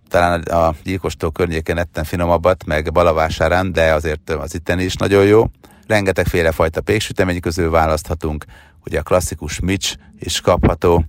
talán 0.08 0.42
a 0.42 0.74
gyilkostó 0.82 1.30
környéken 1.30 1.78
ettem 1.78 2.04
finomabbat, 2.04 2.64
meg 2.64 2.92
Balavásárán, 2.92 3.72
de 3.72 3.92
azért 3.92 4.30
az 4.30 4.54
itteni 4.54 4.84
is 4.84 4.94
nagyon 4.94 5.24
jó. 5.24 5.50
Rengeteg 5.87 6.26
fajta 6.53 6.81
péksütemény 6.81 7.41
közül 7.41 7.71
választhatunk, 7.71 8.45
ugye 8.87 8.99
a 8.99 9.03
klasszikus 9.03 9.61
mics 9.61 9.95
is 10.19 10.41
kapható, 10.41 11.05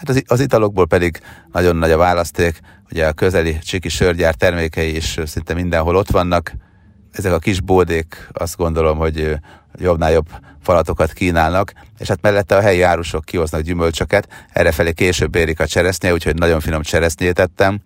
Hát 0.00 0.08
az, 0.08 0.22
az 0.26 0.40
italokból 0.40 0.86
pedig 0.86 1.20
nagyon 1.52 1.76
nagy 1.76 1.90
a 1.90 1.96
választék, 1.96 2.60
ugye 2.90 3.06
a 3.06 3.12
közeli 3.12 3.58
csiki 3.58 3.88
sörgyár 3.88 4.34
termékei 4.34 4.96
is 4.96 5.18
szinte 5.24 5.54
mindenhol 5.54 5.96
ott 5.96 6.10
vannak. 6.10 6.52
Ezek 7.12 7.32
a 7.32 7.38
kis 7.38 7.60
bódék 7.60 8.28
azt 8.32 8.56
gondolom, 8.56 8.98
hogy 8.98 9.38
jobbnál 9.78 10.12
jobb 10.12 10.26
falatokat 10.62 11.12
kínálnak, 11.12 11.72
és 11.98 12.08
hát 12.08 12.22
mellette 12.22 12.56
a 12.56 12.60
helyi 12.60 12.82
árusok 12.82 13.24
kihoznak 13.24 13.60
gyümölcsöket, 13.60 14.28
errefelé 14.52 14.92
később 14.92 15.34
érik 15.34 15.60
a 15.60 15.66
cseresznye, 15.66 16.12
úgyhogy 16.12 16.34
nagyon 16.34 16.60
finom 16.60 16.82
cseresznyét 16.82 17.38
ettem, 17.38 17.80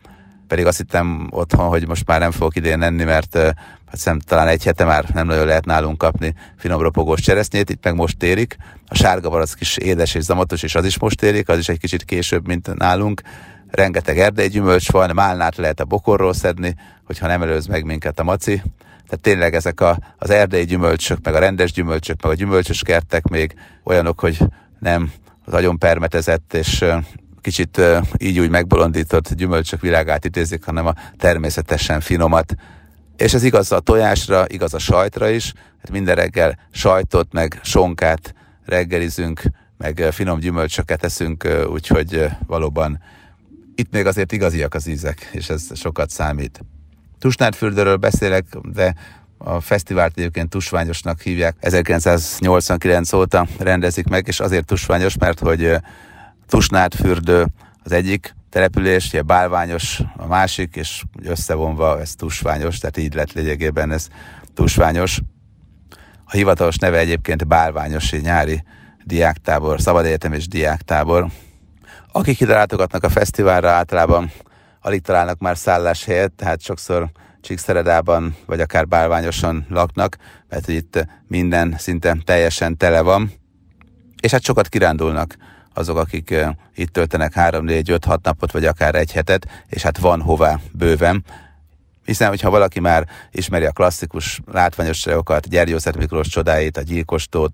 pedig 0.46 0.66
azt 0.66 0.78
hittem 0.78 1.28
otthon, 1.30 1.68
hogy 1.68 1.86
most 1.86 2.06
már 2.06 2.20
nem 2.20 2.30
fogok 2.30 2.56
idén 2.56 2.82
enni, 2.82 3.04
mert 3.04 3.38
hát 3.94 4.02
szem, 4.02 4.18
talán 4.18 4.48
egy 4.48 4.64
hete 4.64 4.84
már 4.84 5.04
nem 5.12 5.26
nagyon 5.26 5.46
lehet 5.46 5.64
nálunk 5.64 5.98
kapni 5.98 6.34
finom 6.56 6.80
ropogós 6.80 7.20
cseresznyét, 7.20 7.70
itt 7.70 7.84
meg 7.84 7.94
most 7.94 8.22
érik. 8.22 8.56
A 8.88 8.94
sárga 8.94 9.28
barack 9.28 9.58
kis 9.58 9.76
édes 9.76 10.14
és 10.14 10.22
zamatos, 10.22 10.62
és 10.62 10.74
az 10.74 10.84
is 10.84 10.98
most 10.98 11.22
érik, 11.22 11.48
az 11.48 11.58
is 11.58 11.68
egy 11.68 11.78
kicsit 11.78 12.04
később, 12.04 12.46
mint 12.46 12.74
nálunk. 12.74 13.22
Rengeteg 13.70 14.18
erdei 14.18 14.48
gyümölcs 14.48 14.90
van, 14.90 15.10
málnát 15.14 15.56
lehet 15.56 15.80
a 15.80 15.84
bokorról 15.84 16.32
szedni, 16.32 16.74
hogyha 17.04 17.26
nem 17.26 17.42
előz 17.42 17.66
meg 17.66 17.84
minket 17.84 18.18
a 18.18 18.24
maci. 18.24 18.54
Tehát 19.04 19.20
tényleg 19.20 19.54
ezek 19.54 19.80
a, 19.80 19.98
az 20.18 20.30
erdei 20.30 20.64
gyümölcsök, 20.64 21.18
meg 21.22 21.34
a 21.34 21.38
rendes 21.38 21.72
gyümölcsök, 21.72 22.22
meg 22.22 22.32
a 22.32 22.34
gyümölcsös 22.34 22.82
kertek 22.82 23.26
még 23.26 23.54
olyanok, 23.84 24.20
hogy 24.20 24.38
nem 24.78 25.12
nagyon 25.44 25.78
permetezett, 25.78 26.54
és 26.54 26.84
kicsit 27.40 27.80
így 28.18 28.38
úgy 28.38 28.50
megbolondított 28.50 29.34
gyümölcsök 29.34 29.80
világát 29.80 30.24
idézik, 30.24 30.64
hanem 30.64 30.86
a 30.86 30.94
természetesen 31.16 32.00
finomat. 32.00 32.54
És 33.16 33.34
ez 33.34 33.42
igaz 33.42 33.72
a 33.72 33.80
tojásra, 33.80 34.44
igaz 34.48 34.74
a 34.74 34.78
sajtra 34.78 35.28
is, 35.28 35.52
hát 35.78 35.90
minden 35.90 36.14
reggel 36.14 36.58
sajtot, 36.70 37.32
meg 37.32 37.60
sonkát 37.62 38.34
reggelizünk, 38.64 39.42
meg 39.78 40.08
finom 40.10 40.38
gyümölcsöket 40.38 41.04
eszünk, 41.04 41.48
úgyhogy 41.66 42.26
valóban 42.46 43.02
itt 43.74 43.92
még 43.92 44.06
azért 44.06 44.32
igaziak 44.32 44.74
az 44.74 44.86
ízek, 44.86 45.28
és 45.32 45.48
ez 45.48 45.66
sokat 45.74 46.10
számít. 46.10 46.60
Tusnádfürdőről 47.18 47.96
beszélek, 47.96 48.44
de 48.62 48.94
a 49.38 49.60
fesztivált 49.60 50.12
egyébként 50.16 50.50
tusványosnak 50.50 51.20
hívják. 51.20 51.56
1989 51.60 53.12
óta 53.12 53.46
rendezik 53.58 54.06
meg, 54.06 54.26
és 54.26 54.40
azért 54.40 54.66
tusványos, 54.66 55.16
mert 55.16 55.38
hogy 55.38 55.76
Tusnádfürdő 56.46 57.46
az 57.84 57.92
egyik 57.92 58.34
település, 58.50 59.06
ugye 59.06 59.22
Bálványos 59.22 60.00
a 60.16 60.26
másik, 60.26 60.76
és 60.76 61.02
összevonva 61.22 62.00
ez 62.00 62.14
Tusványos, 62.14 62.78
tehát 62.78 62.96
így 62.96 63.14
lett 63.14 63.32
lényegében 63.32 63.92
ez 63.92 64.08
Tusványos. 64.54 65.20
A 66.24 66.30
hivatalos 66.30 66.76
neve 66.76 66.98
egyébként 66.98 67.46
Bálványosi 67.46 68.16
nyári 68.16 68.64
diáktábor, 69.04 69.80
szabad 69.80 70.18
és 70.32 70.48
diáktábor. 70.48 71.26
Akik 72.12 72.40
ide 72.40 72.54
látogatnak 72.54 73.04
a 73.04 73.08
fesztiválra, 73.08 73.70
általában 73.70 74.30
alig 74.80 75.00
találnak 75.00 75.38
már 75.38 75.56
szálláshelyet, 75.56 76.32
tehát 76.32 76.60
sokszor 76.60 77.10
Csíkszeredában, 77.40 78.36
vagy 78.46 78.60
akár 78.60 78.88
Bálványoson 78.88 79.66
laknak, 79.68 80.16
mert 80.48 80.68
itt 80.68 81.06
minden 81.26 81.74
szinte 81.78 82.16
teljesen 82.24 82.76
tele 82.76 83.00
van, 83.00 83.32
és 84.20 84.30
hát 84.30 84.42
sokat 84.42 84.68
kirándulnak 84.68 85.36
azok, 85.74 85.96
akik 85.96 86.34
itt 86.74 86.92
töltenek 86.92 87.32
3, 87.32 87.64
4, 87.64 87.90
5, 87.90 88.04
6 88.04 88.24
napot, 88.24 88.52
vagy 88.52 88.64
akár 88.64 88.94
egy 88.94 89.12
hetet, 89.12 89.64
és 89.68 89.82
hát 89.82 89.98
van 89.98 90.20
hová 90.20 90.58
bőven. 90.72 91.24
Hiszen, 92.04 92.28
hogyha 92.28 92.50
valaki 92.50 92.80
már 92.80 93.08
ismeri 93.30 93.64
a 93.64 93.72
klasszikus 93.72 94.40
látványosságokat, 94.52 95.48
Gyergyószert 95.48 95.96
Miklós 95.96 96.28
csodáit, 96.28 96.76
a 96.76 96.82
gyilkostót, 96.82 97.52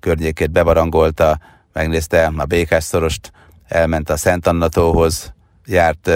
környékét 0.00 0.50
bebarangolta, 0.50 1.40
megnézte 1.72 2.32
a 2.36 2.44
Békás 2.44 2.84
szorost, 2.84 3.32
elment 3.68 4.10
a 4.10 4.16
Szent 4.16 4.46
Annatóhoz, 4.46 5.32
járt 5.66 6.10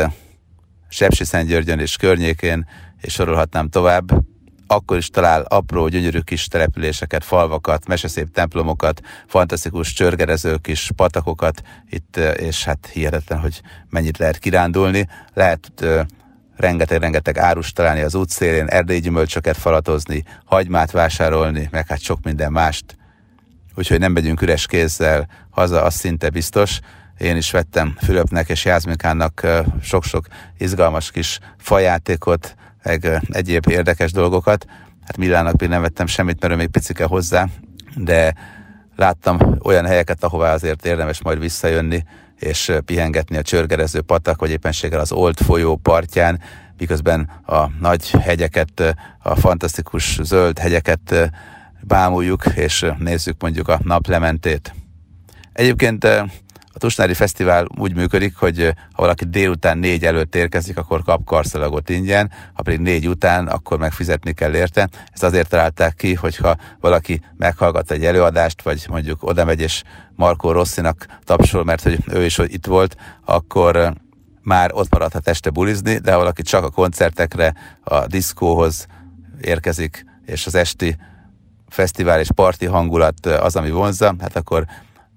Sepsi-Szentgyörgyön 0.89 1.79
és 1.79 1.97
környékén, 1.97 2.69
és 3.01 3.13
sorolhatnám 3.13 3.69
tovább, 3.69 4.11
akkor 4.67 4.97
is 4.97 5.09
talál 5.09 5.43
apró, 5.43 5.89
gyönyörű 5.89 6.21
kis 6.21 6.47
településeket, 6.47 7.25
falvakat, 7.25 7.87
meseszép 7.87 8.33
templomokat, 8.33 9.01
fantasztikus 9.27 9.93
csörgerező 9.93 10.57
kis 10.57 10.91
patakokat 10.97 11.63
itt, 11.89 12.17
és 12.17 12.65
hát 12.65 12.91
hihetetlen, 12.93 13.39
hogy 13.39 13.61
mennyit 13.89 14.19
lehet 14.19 14.39
kirándulni. 14.39 15.09
Lehet 15.35 15.85
rengeteg-rengeteg 16.57 17.39
árus 17.39 17.73
találni 17.73 18.01
az 18.01 18.15
útszélén, 18.15 18.67
erdélyi 18.67 19.01
gyümölcsöket 19.01 19.57
falatozni, 19.57 20.25
hagymát 20.45 20.91
vásárolni, 20.91 21.69
meg 21.71 21.87
hát 21.87 22.01
sok 22.01 22.23
minden 22.23 22.53
mást. 22.53 22.97
Úgyhogy 23.75 23.99
nem 23.99 24.13
megyünk 24.13 24.43
üres 24.43 24.67
kézzel 24.67 25.29
haza, 25.51 25.83
az 25.83 25.95
szinte 25.95 26.31
biztos. 26.31 26.81
Én 27.19 27.37
is 27.37 27.51
vettem 27.51 27.97
Fülöpnek 28.05 28.49
és 28.49 28.65
Jászminkának 28.65 29.47
sok-sok 29.83 30.27
izgalmas 30.59 31.11
kis 31.11 31.39
fajátékot, 31.59 32.55
meg 32.87 33.21
egyéb 33.29 33.69
érdekes 33.69 34.13
dolgokat. 34.13 34.67
Hát 35.05 35.17
Milának 35.17 35.61
még 35.61 35.69
nem 35.69 35.81
vettem 35.81 36.07
semmit, 36.07 36.41
mert 36.41 36.53
ő 36.53 36.57
még 36.57 36.69
picike 36.69 37.05
hozzá, 37.05 37.47
de 37.95 38.35
láttam 38.97 39.59
olyan 39.63 39.87
helyeket, 39.87 40.25
ahová 40.25 40.53
azért 40.53 40.87
érdemes 40.87 41.23
majd 41.23 41.39
visszajönni, 41.39 42.05
és 42.39 42.73
pihengetni 42.85 43.37
a 43.37 43.43
csörgerező 43.43 44.01
patak, 44.01 44.41
vagy 44.41 44.51
éppenséggel 44.51 45.01
az 45.01 45.13
Old 45.13 45.39
folyó 45.39 45.77
partján, 45.77 46.41
miközben 46.79 47.31
a 47.47 47.67
nagy 47.81 48.11
hegyeket, 48.11 48.97
a 49.23 49.37
fantasztikus 49.37 50.19
zöld 50.23 50.59
hegyeket 50.59 51.31
bámuljuk, 51.81 52.45
és 52.55 52.87
nézzük 52.99 53.43
mondjuk 53.43 53.69
a 53.69 53.81
naplementét. 53.83 54.75
Egyébként 55.53 56.07
a 56.77 56.79
Tusnári 56.79 57.15
Fesztivál 57.15 57.67
úgy 57.79 57.95
működik, 57.95 58.37
hogy 58.37 58.75
ha 58.93 59.03
valaki 59.03 59.25
délután 59.25 59.79
négy 59.79 60.05
előtt 60.05 60.35
érkezik, 60.35 60.79
akkor 60.79 61.03
kap 61.03 61.25
karszalagot 61.25 61.91
ingyen, 61.91 62.31
ha 62.53 62.63
pedig 62.63 62.81
négy 62.81 63.09
után, 63.09 63.47
akkor 63.47 63.79
megfizetni 63.79 64.33
kell 64.33 64.55
érte. 64.55 64.89
Ezt 65.13 65.23
azért 65.23 65.49
találták 65.49 65.95
ki, 65.95 66.15
hogyha 66.15 66.57
valaki 66.81 67.21
meghallgat 67.37 67.91
egy 67.91 68.05
előadást, 68.05 68.63
vagy 68.63 68.87
mondjuk 68.89 69.23
oda 69.23 69.45
megy 69.45 69.61
és 69.61 69.83
Markó 70.15 70.53
Rosszinak 70.53 71.07
tapsol, 71.25 71.65
mert 71.65 71.83
hogy 71.83 71.99
ő 72.09 72.25
is 72.25 72.37
hogy 72.37 72.53
itt 72.53 72.67
volt, 72.67 72.97
akkor 73.25 73.93
már 74.43 74.71
ott 74.73 74.91
maradhat 74.91 75.29
este 75.29 75.51
bulizni, 75.51 75.99
de 75.99 76.13
ha 76.13 76.19
valaki 76.19 76.43
csak 76.43 76.65
a 76.65 76.71
koncertekre, 76.71 77.55
a 77.85 78.07
diszkóhoz 78.07 78.87
érkezik, 79.41 80.05
és 80.27 80.47
az 80.47 80.55
esti 80.55 80.97
fesztivál 81.69 82.21
és 82.21 82.29
parti 82.35 82.67
hangulat 82.67 83.27
az, 83.27 83.57
ami 83.57 83.71
vonzza, 83.71 84.15
hát 84.21 84.37
akkor 84.37 84.65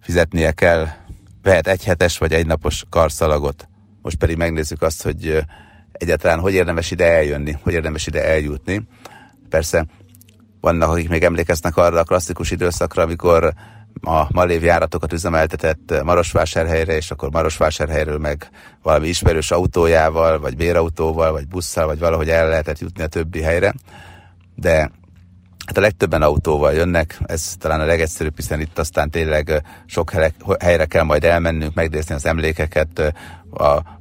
fizetnie 0.01 0.51
kell 0.51 0.87
vehet 1.41 1.67
egyhetes 1.67 2.17
vagy 2.17 2.33
egynapos 2.33 2.83
karszalagot. 2.89 3.67
Most 4.01 4.17
pedig 4.17 4.37
megnézzük 4.37 4.81
azt, 4.81 5.03
hogy 5.03 5.45
egyáltalán 5.91 6.39
hogy 6.39 6.53
érdemes 6.53 6.91
ide 6.91 7.05
eljönni, 7.05 7.57
hogy 7.63 7.73
érdemes 7.73 8.07
ide 8.07 8.25
eljutni. 8.25 8.87
Persze 9.49 9.85
vannak, 10.61 10.89
akik 10.89 11.09
még 11.09 11.23
emlékeznek 11.23 11.77
arra 11.77 11.99
a 11.99 12.03
klasszikus 12.03 12.51
időszakra, 12.51 13.03
amikor 13.03 13.53
a 14.01 14.25
Malév 14.31 14.63
járatokat 14.63 15.13
üzemeltetett 15.13 16.03
Marosvásárhelyre, 16.03 16.95
és 16.95 17.11
akkor 17.11 17.31
Marosvásárhelyről 17.31 18.17
meg 18.17 18.49
valami 18.83 19.07
ismerős 19.07 19.51
autójával, 19.51 20.39
vagy 20.39 20.55
bérautóval, 20.55 21.31
vagy 21.31 21.47
busszal, 21.47 21.85
vagy 21.85 21.99
valahogy 21.99 22.29
el 22.29 22.49
lehetett 22.49 22.79
jutni 22.79 23.03
a 23.03 23.07
többi 23.07 23.41
helyre. 23.41 23.73
De 24.55 24.91
Hát 25.69 25.77
a 25.77 25.81
legtöbben 25.81 26.21
autóval 26.21 26.73
jönnek, 26.73 27.19
ez 27.25 27.53
talán 27.59 27.79
a 27.79 27.85
legegyszerűbb, 27.85 28.35
hiszen 28.35 28.59
itt 28.59 28.79
aztán 28.79 29.09
tényleg 29.09 29.63
sok 29.85 30.11
helyre 30.59 30.85
kell 30.85 31.03
majd 31.03 31.23
elmennünk, 31.23 31.73
megnézni 31.73 32.15
az 32.15 32.25
emlékeket, 32.25 33.13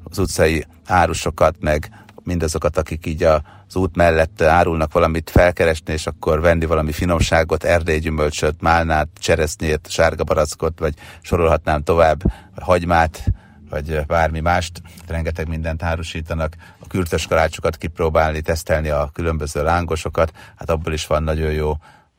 az 0.02 0.18
utcai 0.18 0.66
árusokat, 0.86 1.54
meg 1.60 1.90
mindazokat, 2.22 2.78
akik 2.78 3.06
így 3.06 3.22
az 3.22 3.76
út 3.76 3.96
mellett 3.96 4.42
árulnak 4.42 4.92
valamit 4.92 5.30
felkeresni, 5.30 5.92
és 5.92 6.06
akkor 6.06 6.40
venni 6.40 6.66
valami 6.66 6.92
finomságot, 6.92 7.64
erdélygyümölcsöt, 7.64 8.60
málnát, 8.60 9.08
cseresznyét, 9.18 9.90
sárga 9.90 10.24
barackot, 10.24 10.78
vagy 10.78 10.94
sorolhatnám 11.20 11.82
tovább, 11.82 12.22
hagymát, 12.60 13.24
vagy 13.70 14.06
bármi 14.06 14.40
mást, 14.40 14.82
rengeteg 15.06 15.48
mindent 15.48 15.82
árusítanak, 15.82 16.56
a 16.78 16.86
kürtös 16.86 17.26
kalácsokat 17.26 17.76
kipróbálni, 17.76 18.40
tesztelni 18.40 18.88
a 18.88 19.10
különböző 19.12 19.62
lángosokat, 19.62 20.32
hát 20.56 20.70
abból 20.70 20.92
is 20.92 21.06
van 21.06 21.22
nagyon 21.22 21.52
jó. 21.52 21.70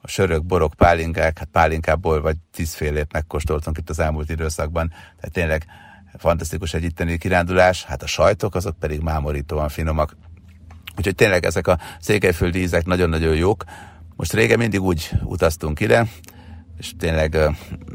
A 0.01 0.07
sörök, 0.07 0.43
borok, 0.43 0.73
pálinkák, 0.73 1.37
hát 1.37 1.47
pálinkából 1.51 2.21
vagy 2.21 2.35
tízfélét 2.51 3.13
megkóstoltunk 3.13 3.77
itt 3.77 3.89
az 3.89 3.99
elmúlt 3.99 4.29
időszakban, 4.29 4.87
tehát 4.87 5.31
tényleg 5.31 5.65
fantasztikus 6.17 6.73
egy 6.73 6.83
itteni 6.83 7.17
kirándulás, 7.17 7.83
hát 7.83 8.03
a 8.03 8.07
sajtok 8.07 8.55
azok 8.55 8.79
pedig 8.79 8.99
mámorítóan 8.99 9.69
finomak. 9.69 10.15
Úgyhogy 10.97 11.15
tényleg 11.15 11.45
ezek 11.45 11.67
a 11.67 11.79
székelyföldi 11.99 12.59
ízek 12.59 12.85
nagyon-nagyon 12.85 13.35
jók. 13.35 13.63
Most 14.15 14.33
régen 14.33 14.57
mindig 14.57 14.81
úgy 14.81 15.11
utaztunk 15.23 15.79
ide, 15.79 16.07
és 16.79 16.93
tényleg 16.97 17.37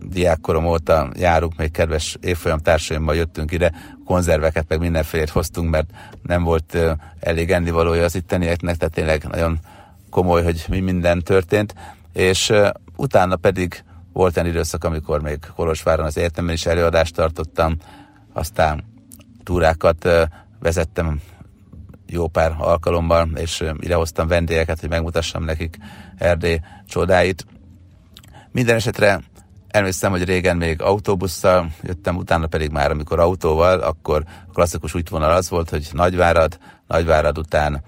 diákkorom 0.08 0.66
óta 0.66 1.10
járunk, 1.16 1.56
még 1.56 1.70
kedves 1.70 2.16
évfolyam 2.20 2.58
társaimmal 2.58 3.14
jöttünk 3.14 3.52
ide, 3.52 3.72
konzerveket 4.04 4.68
meg 4.68 4.78
mindenfélét 4.78 5.30
hoztunk, 5.30 5.70
mert 5.70 5.90
nem 6.22 6.42
volt 6.42 6.78
elég 7.20 7.50
ennivalója 7.50 8.04
az 8.04 8.14
ittenieknek, 8.14 8.76
tehát 8.76 8.94
tényleg 8.94 9.24
nagyon 9.24 9.58
komoly, 10.10 10.42
hogy 10.42 10.64
mi 10.68 10.80
minden 10.80 11.22
történt, 11.22 11.74
és 12.12 12.52
utána 12.96 13.36
pedig 13.36 13.84
volt 14.12 14.38
egy 14.38 14.46
időszak, 14.46 14.84
amikor 14.84 15.22
még 15.22 15.38
Kolosváron 15.54 16.06
az 16.06 16.16
értelemben 16.16 16.54
is 16.54 16.66
előadást 16.66 17.14
tartottam, 17.14 17.76
aztán 18.32 18.84
túrákat 19.42 20.08
vezettem 20.60 21.20
jó 22.06 22.28
pár 22.28 22.54
alkalommal, 22.58 23.28
és 23.34 23.64
idehoztam 23.80 24.28
vendégeket, 24.28 24.80
hogy 24.80 24.88
megmutassam 24.88 25.44
nekik 25.44 25.78
Erdély 26.18 26.60
csodáit. 26.88 27.46
Minden 28.54 28.76
esetre 28.76 29.20
emlékszem, 29.68 30.10
hogy 30.10 30.24
régen 30.24 30.56
még 30.56 30.82
autóbusszal 30.82 31.70
jöttem, 31.82 32.16
utána 32.16 32.46
pedig 32.46 32.70
már, 32.70 32.90
amikor 32.90 33.18
autóval, 33.18 33.80
akkor 33.80 34.24
a 34.48 34.52
klasszikus 34.52 34.94
útvonal 34.94 35.30
az 35.30 35.48
volt, 35.48 35.70
hogy 35.70 35.88
Nagyvárad, 35.92 36.58
Nagyvárad 36.86 37.38
után 37.38 37.82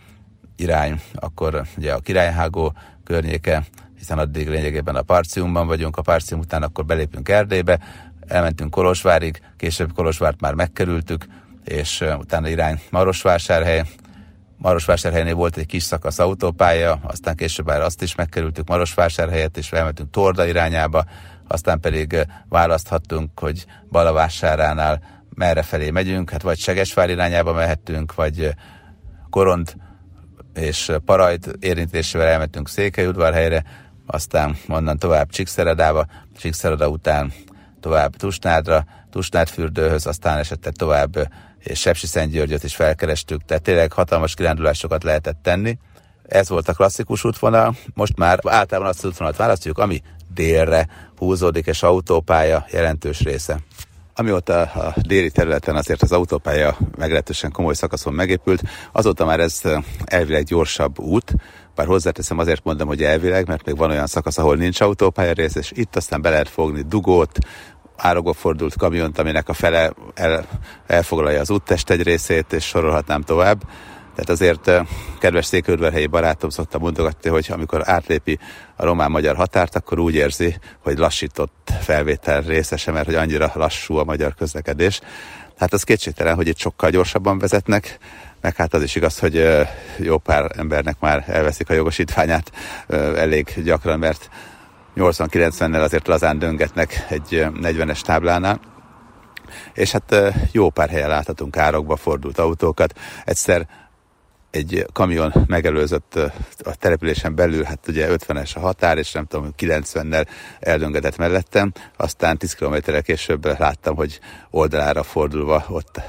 irány, 0.57 1.01
akkor 1.15 1.63
ugye 1.77 1.93
a 1.93 1.99
Királyhágó 1.99 2.75
környéke, 3.05 3.65
hiszen 3.99 4.19
addig 4.19 4.49
lényegében 4.49 4.97
a 4.97 5.03
Parciumban 5.03 5.67
vagyunk, 5.67 5.97
a 5.97 6.03
Parcium 6.03 6.41
után 6.41 6.63
akkor 6.63 6.85
belépünk 6.85 7.29
Erdélybe, 7.29 7.79
elmentünk 8.27 8.71
Kolosvárig, 8.71 9.41
később 9.57 9.93
Kolosvárt 9.93 10.41
már 10.41 10.55
megkerültük, 10.55 11.27
és 11.65 12.05
utána 12.19 12.49
irány 12.49 12.81
Marosvásárhely, 12.91 13.85
Marosvásárhelynél 14.57 15.35
volt 15.35 15.57
egy 15.57 15.67
kis 15.67 15.83
szakasz 15.83 16.19
autópálya, 16.19 17.01
aztán 17.03 17.37
később 17.37 17.67
már 17.67 17.81
azt 17.81 18.03
is 18.03 18.15
megkerültük 18.15 18.69
Marosvásárhelyet, 18.69 19.57
és 19.57 19.73
elmentünk 19.73 20.11
Torda 20.11 20.47
irányába, 20.47 21.05
aztán 21.49 21.81
pedig 21.81 22.27
választhattunk, 22.49 23.39
hogy 23.39 23.67
Balavásáránál 23.91 25.01
merre 25.35 25.63
felé 25.63 25.91
megyünk, 25.91 26.31
hát 26.31 26.43
vagy 26.43 26.59
Segesvár 26.59 27.11
irányába 27.11 27.53
mehettünk, 27.53 28.15
vagy 28.15 28.55
Koront 29.31 29.77
és 30.55 30.93
Parajt 31.05 31.57
érintésével 31.61 32.27
elmentünk 32.27 32.69
Székelyudvarhelyre, 32.69 33.65
aztán 34.07 34.57
onnan 34.69 34.99
tovább 34.99 35.31
Csíkszeredába, 35.31 36.07
Csíkszereda 36.39 36.89
után 36.89 37.33
tovább 37.81 38.17
Tusnádra, 38.17 38.85
Tusnádfürdőhöz, 39.11 40.07
aztán 40.07 40.39
esetleg 40.39 40.75
tovább 40.75 41.29
és 41.67 41.81
Sepsi 41.81 42.07
Szentgyörgyöt 42.07 42.65
is 42.65 42.75
felkerestük, 42.75 43.45
tehát 43.45 43.63
tényleg 43.63 43.93
hatalmas 43.93 44.35
kirándulásokat 44.35 45.03
lehetett 45.05 45.39
tenni. 45.43 45.79
Ez 46.23 46.49
volt 46.49 46.69
a 46.69 46.73
klasszikus 46.73 47.25
útvonal, 47.25 47.77
most 47.95 48.17
már 48.17 48.39
általában 48.43 48.91
azt 48.91 49.05
az 49.05 49.11
útvonalat 49.11 49.39
választjuk, 49.39 49.79
ami 49.79 50.03
délre 50.35 50.89
húzódik, 51.17 51.67
és 51.67 51.83
autópálya 51.83 52.67
jelentős 52.71 53.21
része. 53.21 53.59
Amióta 54.15 54.61
a 54.61 54.95
déli 55.01 55.31
területen 55.31 55.77
azért 55.77 56.03
az 56.03 56.13
autópálya 56.13 56.77
meglehetősen 56.97 57.51
komoly 57.53 57.75
szakaszon 57.75 58.13
megépült, 58.13 58.63
azóta 58.93 59.25
már 59.25 59.41
ez 59.41 59.61
elvileg 60.05 60.45
gyorsabb 60.45 60.99
út, 60.99 61.35
bár 61.75 61.87
hozzáteszem 61.87 62.39
azért 62.39 62.65
mondom, 62.65 62.89
hogy 62.89 63.03
elvileg, 63.03 63.47
mert 63.47 63.65
még 63.65 63.77
van 63.77 63.91
olyan 63.91 64.07
szakasz, 64.07 64.39
ahol 64.39 64.57
nincs 64.57 64.81
autópálya 64.81 65.33
rész, 65.33 65.55
és 65.55 65.73
itt 65.75 65.97
aztán 65.97 66.23
be 66.23 66.31
lehet 66.31 66.49
fogni 66.49 66.83
dugót, 66.83 67.39
árokba 67.97 68.33
fordult 68.33 68.77
kamiont, 68.77 69.19
aminek 69.19 69.49
a 69.49 69.53
fele 69.53 69.93
el, 70.15 70.47
elfoglalja 70.87 71.41
az 71.41 71.51
úttest 71.51 71.91
egy 71.91 72.03
részét, 72.03 72.53
és 72.53 72.65
sorolhatnám 72.65 73.23
tovább. 73.23 73.63
Tehát 74.15 74.31
azért 74.31 74.71
kedves 75.19 75.47
székörverhelyi 75.47 76.07
barátom 76.07 76.51
szokta 76.51 76.79
mondogatni, 76.79 77.31
hogy 77.31 77.47
amikor 77.51 77.83
átlépi 77.85 78.39
a 78.77 78.85
román-magyar 78.85 79.37
határt, 79.37 79.77
akkor 79.77 79.99
úgy 79.99 80.15
érzi, 80.15 80.57
hogy 80.83 80.99
lassított 80.99 81.71
felvétel 81.81 82.41
részese, 82.41 82.93
mert 82.93 83.07
hogy 83.07 83.15
annyira 83.15 83.51
lassú 83.55 83.97
a 83.97 84.05
magyar 84.05 84.35
közlekedés. 84.35 85.01
Hát 85.59 85.73
az 85.73 85.83
kétségtelen, 85.83 86.35
hogy 86.35 86.49
itt 86.49 86.59
sokkal 86.59 86.91
gyorsabban 86.91 87.39
vezetnek, 87.39 87.99
meg 88.41 88.57
hát 88.57 88.75
az 88.75 88.83
is 88.83 88.95
igaz, 88.95 89.19
hogy 89.19 89.49
jó 89.97 90.19
pár 90.19 90.51
embernek 90.57 90.97
már 91.01 91.25
elveszik 91.27 91.71
a 91.71 91.75
jogosítványát 91.75 92.53
elég 93.17 93.63
gyakran, 93.65 93.99
mert 93.99 94.29
80-90-nel 94.97 95.83
azért 95.83 96.07
lazán 96.07 96.39
döngetnek 96.39 97.07
egy 97.09 97.47
40-es 97.55 98.01
táblánál. 98.01 98.61
És 99.75 99.93
hát 99.93 100.15
jó 100.53 100.71
pár 100.71 100.89
helyen 100.89 101.09
láthatunk 101.09 101.57
árokba 101.57 101.97
fordult 101.97 102.39
autókat. 102.39 102.99
Egyszer 103.25 103.69
egy 104.51 104.87
kamion 104.93 105.33
megelőzött 105.47 106.15
a 106.65 106.77
településen 106.79 107.35
belül, 107.35 107.63
hát 107.63 107.89
ugye 107.89 108.09
50-es 108.11 108.57
a 108.57 108.61
határ, 108.61 108.99
és 108.99 109.13
nem 109.13 109.27
tudom, 109.27 109.55
90-nel 109.59 110.27
eldöngetett 110.61 111.17
mellettem, 111.17 111.73
aztán 111.97 112.39
10 112.39 112.55
kilométerrel 112.55 113.03
később 113.03 113.59
láttam, 113.59 113.97
hogy 113.97 114.21
oldalára 114.51 115.03
fordulva 115.03 115.65
ott 115.69 116.01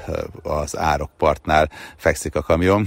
az 0.42 0.78
árokpartnál 0.78 1.70
fekszik 1.96 2.34
a 2.34 2.42
kamion, 2.42 2.86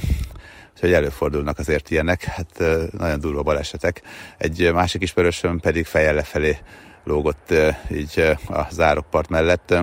Úgyhogy 0.82 0.96
előfordulnak 0.96 1.60
azért 1.60 1.90
ilyenek, 1.90 2.24
hát 2.24 2.64
nagyon 2.92 3.20
durva 3.20 3.44
balesetek. 3.44 4.02
Egy 4.38 4.72
másik 4.74 5.02
ismerősöm 5.02 5.60
pedig 5.60 5.86
fejjel 5.86 6.14
lefelé 6.14 6.58
lógott 7.04 7.54
így 7.92 8.36
a 8.48 8.68
zárokpart 8.72 9.30
mellett. 9.30 9.74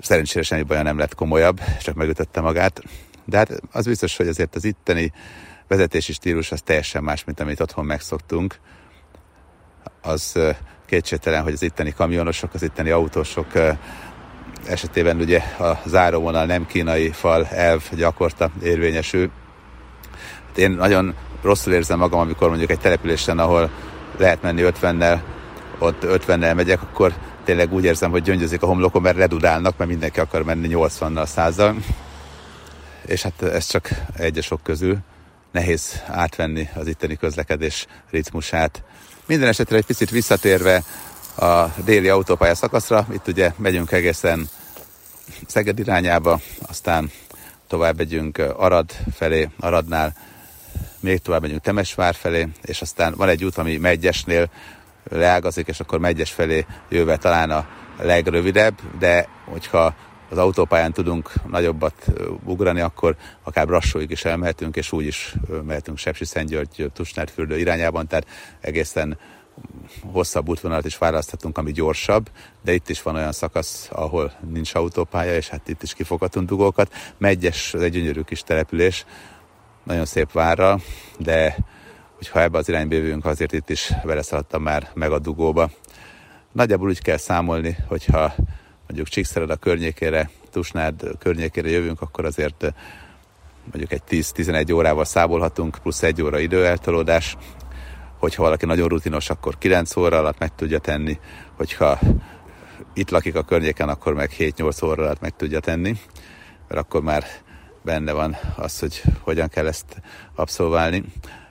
Szerencsére 0.00 0.44
semmi 0.44 0.62
baja 0.62 0.82
nem 0.82 0.98
lett 0.98 1.14
komolyabb, 1.14 1.60
csak 1.82 1.94
megütötte 1.94 2.40
magát. 2.40 2.82
De 3.24 3.36
hát 3.36 3.60
az 3.72 3.86
biztos, 3.86 4.16
hogy 4.16 4.28
azért 4.28 4.54
az 4.54 4.64
itteni 4.64 5.12
vezetési 5.68 6.12
stílus 6.12 6.52
az 6.52 6.60
teljesen 6.64 7.02
más, 7.02 7.24
mint 7.24 7.40
amit 7.40 7.60
otthon 7.60 7.84
megszoktunk. 7.84 8.58
Az 10.02 10.38
kétségtelen, 10.86 11.42
hogy 11.42 11.52
az 11.52 11.62
itteni 11.62 11.92
kamionosok, 11.92 12.54
az 12.54 12.62
itteni 12.62 12.90
autósok 12.90 13.46
esetében 14.66 15.20
ugye 15.20 15.38
a 15.38 15.80
záróvonal 15.86 16.46
nem 16.46 16.66
kínai 16.66 17.10
fal 17.10 17.46
elv 17.46 17.82
gyakorta 17.96 18.50
érvényesül, 18.62 19.30
én 20.60 20.70
nagyon 20.70 21.14
rosszul 21.42 21.72
érzem 21.72 21.98
magam, 21.98 22.20
amikor 22.20 22.48
mondjuk 22.48 22.70
egy 22.70 22.80
településen, 22.80 23.38
ahol 23.38 23.70
lehet 24.16 24.42
menni 24.42 24.62
50-nel, 24.64 25.18
ott 25.78 26.02
50-nel 26.02 26.54
megyek, 26.54 26.82
akkor 26.82 27.14
tényleg 27.44 27.72
úgy 27.72 27.84
érzem, 27.84 28.10
hogy 28.10 28.22
gyöngyözik 28.22 28.62
a 28.62 28.66
homlokom, 28.66 29.02
mert 29.02 29.16
redudálnak, 29.16 29.76
mert 29.76 29.90
mindenki 29.90 30.20
akar 30.20 30.42
menni 30.42 30.68
80-nal, 30.70 31.26
100 31.26 31.62
És 33.06 33.22
hát 33.22 33.42
ez 33.42 33.66
csak 33.66 33.90
egyesok 34.16 34.62
közül. 34.62 34.98
Nehéz 35.52 36.02
átvenni 36.06 36.68
az 36.74 36.86
itteni 36.86 37.16
közlekedés 37.16 37.86
ritmusát. 38.10 38.82
Minden 39.26 39.48
esetre 39.48 39.76
egy 39.76 39.84
picit 39.84 40.10
visszatérve 40.10 40.82
a 41.36 41.64
déli 41.84 42.08
autópálya 42.08 42.54
szakaszra, 42.54 43.06
itt 43.12 43.28
ugye 43.28 43.52
megyünk 43.56 43.92
egészen 43.92 44.48
Szeged 45.46 45.78
irányába, 45.78 46.40
aztán 46.68 47.10
tovább 47.68 47.96
megyünk 47.96 48.38
Arad 48.38 48.90
felé, 49.14 49.48
Aradnál 49.60 50.14
még 51.00 51.18
tovább 51.18 51.40
megyünk 51.40 51.60
Temesvár 51.60 52.14
felé, 52.14 52.48
és 52.62 52.80
aztán 52.80 53.14
van 53.16 53.28
egy 53.28 53.44
út, 53.44 53.58
ami 53.58 53.76
Megyesnél 53.76 54.50
leágazik, 55.08 55.66
és 55.68 55.80
akkor 55.80 55.98
Megyes 55.98 56.32
felé 56.32 56.66
jöve 56.88 57.16
talán 57.16 57.50
a 57.50 57.68
legrövidebb, 57.98 58.78
de 58.98 59.28
hogyha 59.44 59.94
az 60.30 60.38
autópályán 60.38 60.92
tudunk 60.92 61.32
nagyobbat 61.46 62.06
ugrani, 62.44 62.80
akkor 62.80 63.16
akár 63.42 63.66
Brassóig 63.66 64.10
is 64.10 64.24
elmehetünk, 64.24 64.76
és 64.76 64.92
úgy 64.92 65.06
is 65.06 65.34
mehetünk 65.66 65.98
Sepsi 65.98 66.24
Szentgyörgy, 66.24 66.90
Tusnádfürdő 66.94 67.58
irányában, 67.58 68.06
tehát 68.06 68.26
egészen 68.60 69.18
hosszabb 70.12 70.48
útvonalat 70.48 70.84
is 70.84 70.98
választhatunk, 70.98 71.58
ami 71.58 71.72
gyorsabb, 71.72 72.30
de 72.64 72.72
itt 72.72 72.88
is 72.88 73.02
van 73.02 73.14
olyan 73.14 73.32
szakasz, 73.32 73.88
ahol 73.92 74.32
nincs 74.52 74.74
autópálya, 74.74 75.34
és 75.34 75.48
hát 75.48 75.68
itt 75.68 75.82
is 75.82 75.94
kifoghatunk 75.94 76.48
dugókat. 76.48 76.94
Megyes, 77.18 77.74
ez 77.74 77.80
egy 77.80 77.92
gyönyörű 77.92 78.20
kis 78.20 78.42
település, 78.42 79.04
nagyon 79.90 80.06
szép 80.06 80.32
várra, 80.32 80.78
de 81.18 81.56
hogyha 82.16 82.40
ebbe 82.40 82.58
az 82.58 82.68
irányba 82.68 82.94
jövünk, 82.94 83.24
azért 83.24 83.52
itt 83.52 83.70
is 83.70 83.92
beleszaladtam 84.04 84.62
már 84.62 84.90
meg 84.94 85.12
a 85.12 85.18
dugóba. 85.18 85.70
Nagyjából 86.52 86.88
úgy 86.88 87.02
kell 87.02 87.16
számolni, 87.16 87.76
hogyha 87.86 88.34
mondjuk 88.86 89.08
Csíkszered 89.08 89.50
a 89.50 89.56
környékére, 89.56 90.30
Tusnád 90.50 91.02
környékére 91.18 91.68
jövünk, 91.68 92.00
akkor 92.00 92.24
azért 92.24 92.72
mondjuk 93.64 93.92
egy 93.92 94.02
10-11 94.10 94.74
órával 94.74 95.04
számolhatunk, 95.04 95.78
plusz 95.82 96.02
egy 96.02 96.22
óra 96.22 96.38
időeltolódás. 96.38 97.36
Hogyha 98.18 98.42
valaki 98.42 98.66
nagyon 98.66 98.88
rutinos, 98.88 99.30
akkor 99.30 99.58
9 99.58 99.96
óra 99.96 100.18
alatt 100.18 100.38
meg 100.38 100.54
tudja 100.54 100.78
tenni, 100.78 101.18
hogyha 101.56 101.98
itt 102.94 103.10
lakik 103.10 103.34
a 103.34 103.42
környéken, 103.42 103.88
akkor 103.88 104.14
meg 104.14 104.30
7-8 104.38 104.84
óra 104.84 105.02
alatt 105.02 105.20
meg 105.20 105.36
tudja 105.36 105.60
tenni, 105.60 105.96
mert 106.68 106.80
akkor 106.80 107.02
már 107.02 107.24
benne 107.82 108.12
van 108.12 108.36
az, 108.56 108.78
hogy 108.78 109.02
hogyan 109.20 109.48
kell 109.48 109.66
ezt 109.66 110.02
abszolválni. 110.34 111.04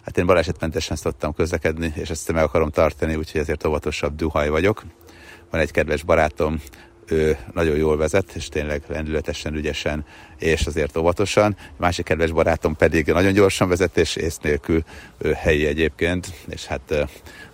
Hát 0.04 0.18
én 0.18 0.26
balesetmentesen 0.26 0.96
szoktam 0.96 1.34
közlekedni, 1.34 1.94
és 1.96 2.10
ezt 2.10 2.32
meg 2.32 2.44
akarom 2.44 2.70
tartani, 2.70 3.16
úgyhogy 3.16 3.42
ezért 3.42 3.66
óvatosabb 3.66 4.16
duhaj 4.16 4.50
vagyok. 4.50 4.84
Van 5.52 5.62
egy 5.62 5.72
kedves 5.72 6.04
barátom, 6.04 6.62
ő 7.06 7.38
nagyon 7.54 7.76
jól 7.76 7.98
vezet, 7.98 8.32
és 8.36 8.48
tényleg 8.48 8.84
lendületesen, 8.88 9.56
ügyesen, 9.56 10.06
és 10.38 10.66
azért 10.66 10.98
óvatosan. 10.98 11.56
Másik 11.78 12.06
kedves 12.06 12.32
barátom 12.32 12.76
pedig 12.76 13.08
nagyon 13.08 13.34
gyorsan 13.34 13.68
vezet, 13.68 13.98
és 13.98 14.16
ész 14.16 14.38
nélkül 14.38 14.84
ő 15.18 15.34
helyi 15.34 15.66
egyébként, 15.66 16.34
és 16.48 16.66
hát 16.66 17.08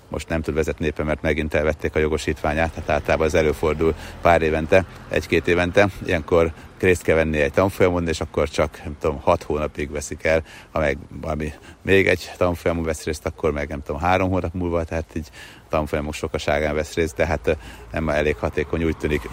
most 0.09 0.29
nem 0.29 0.41
tud 0.41 0.53
vezetni 0.53 0.85
éppen, 0.85 1.05
mert 1.05 1.21
megint 1.21 1.53
elvették 1.53 1.95
a 1.95 1.99
jogosítványát, 1.99 2.71
tehát 2.71 2.89
általában 2.89 3.27
ez 3.27 3.33
előfordul 3.33 3.95
pár 4.21 4.41
évente, 4.41 4.85
egy-két 5.09 5.47
évente, 5.47 5.89
ilyenkor 6.05 6.53
részt 6.85 7.01
kell 7.01 7.15
venni 7.15 7.39
egy 7.39 7.51
tanfolyamon, 7.51 8.07
és 8.07 8.21
akkor 8.21 8.49
csak, 8.49 8.81
nem 8.83 8.95
tudom, 8.99 9.21
hat 9.21 9.43
hónapig 9.43 9.91
veszik 9.91 10.23
el, 10.23 10.43
ha 10.71 10.79
meg 10.79 10.97
valami 11.21 11.53
még 11.81 12.07
egy 12.07 12.31
tanfolyamon 12.37 12.83
vesz 12.83 13.03
részt, 13.03 13.25
akkor 13.25 13.51
meg 13.51 13.69
nem 13.69 13.81
tudom, 13.81 14.01
három 14.01 14.29
hónap 14.29 14.53
múlva, 14.53 14.83
tehát 14.83 15.11
így 15.15 15.29
tanfolyamok 15.69 16.13
sokaságán 16.13 16.75
vesz 16.75 16.93
részt, 16.93 17.15
de 17.15 17.25
hát 17.25 17.57
nem 17.91 18.09
elég 18.09 18.35
hatékony, 18.35 18.83
úgy 18.83 18.97
tűnik. 18.97 19.29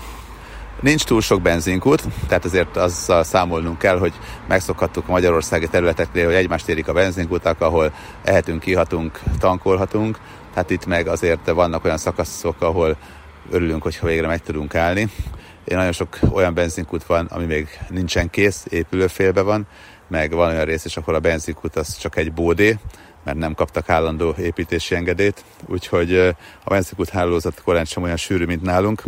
Nincs 0.80 1.04
túl 1.04 1.20
sok 1.20 1.42
benzinkút, 1.42 2.02
tehát 2.28 2.44
azért 2.44 2.76
azzal 2.76 3.24
számolnunk 3.24 3.78
kell, 3.78 3.98
hogy 3.98 4.12
megszokhattuk 4.48 5.08
a 5.08 5.10
magyarországi 5.10 5.68
területeknél, 5.68 6.24
hogy 6.24 6.34
egymást 6.34 6.68
érik 6.68 6.88
a 6.88 6.92
benzinkutak, 6.92 7.60
ahol 7.60 7.92
ehetünk, 8.24 8.60
kihatunk, 8.60 9.20
tankolhatunk, 9.38 10.18
hát 10.54 10.70
itt 10.70 10.86
meg 10.86 11.06
azért 11.06 11.50
vannak 11.50 11.84
olyan 11.84 11.98
szakaszok, 11.98 12.62
ahol 12.62 12.96
örülünk, 13.50 13.82
hogyha 13.82 14.06
végre 14.06 14.26
meg 14.26 14.42
tudunk 14.42 14.74
állni. 14.74 15.08
Én 15.64 15.76
nagyon 15.76 15.92
sok 15.92 16.18
olyan 16.32 16.54
benzinkút 16.54 17.04
van, 17.04 17.26
ami 17.26 17.44
még 17.44 17.68
nincsen 17.88 18.30
kész, 18.30 18.66
épülőfélbe 18.68 19.40
van, 19.40 19.66
meg 20.08 20.30
van 20.32 20.48
olyan 20.48 20.64
rész 20.64 20.84
is, 20.84 20.96
ahol 20.96 21.14
a 21.14 21.20
benzinkút 21.20 21.76
az 21.76 21.96
csak 21.96 22.16
egy 22.16 22.32
bódé, 22.32 22.78
mert 23.24 23.38
nem 23.38 23.54
kaptak 23.54 23.88
állandó 23.88 24.34
építési 24.38 24.94
engedélyt, 24.94 25.44
úgyhogy 25.66 26.16
a 26.64 26.70
benzinkút 26.70 27.08
hálózat 27.08 27.62
korán 27.62 27.84
sem 27.84 28.02
olyan 28.02 28.16
sűrű, 28.16 28.44
mint 28.44 28.62
nálunk, 28.62 29.02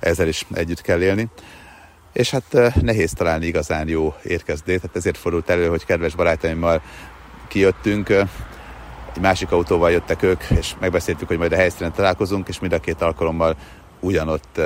ezzel 0.00 0.28
is 0.28 0.46
együtt 0.52 0.80
kell 0.80 1.02
élni. 1.02 1.28
És 2.12 2.30
hát 2.30 2.74
nehéz 2.80 3.12
találni 3.12 3.46
igazán 3.46 3.88
jó 3.88 4.14
érkezdét, 4.24 4.80
tehát 4.80 4.96
ezért 4.96 5.18
fordult 5.18 5.50
elő, 5.50 5.68
hogy 5.68 5.84
kedves 5.84 6.14
barátaimmal 6.14 6.82
kijöttünk, 7.48 8.08
egy 9.14 9.20
másik 9.20 9.52
autóval 9.52 9.90
jöttek 9.90 10.22
ők, 10.22 10.42
és 10.58 10.74
megbeszéltük, 10.80 11.28
hogy 11.28 11.38
majd 11.38 11.52
a 11.52 11.56
helyszínen 11.56 11.92
találkozunk, 11.92 12.48
és 12.48 12.60
mind 12.60 12.72
a 12.72 12.80
két 12.80 13.02
alkalommal 13.02 13.56
ugyanott 14.00 14.60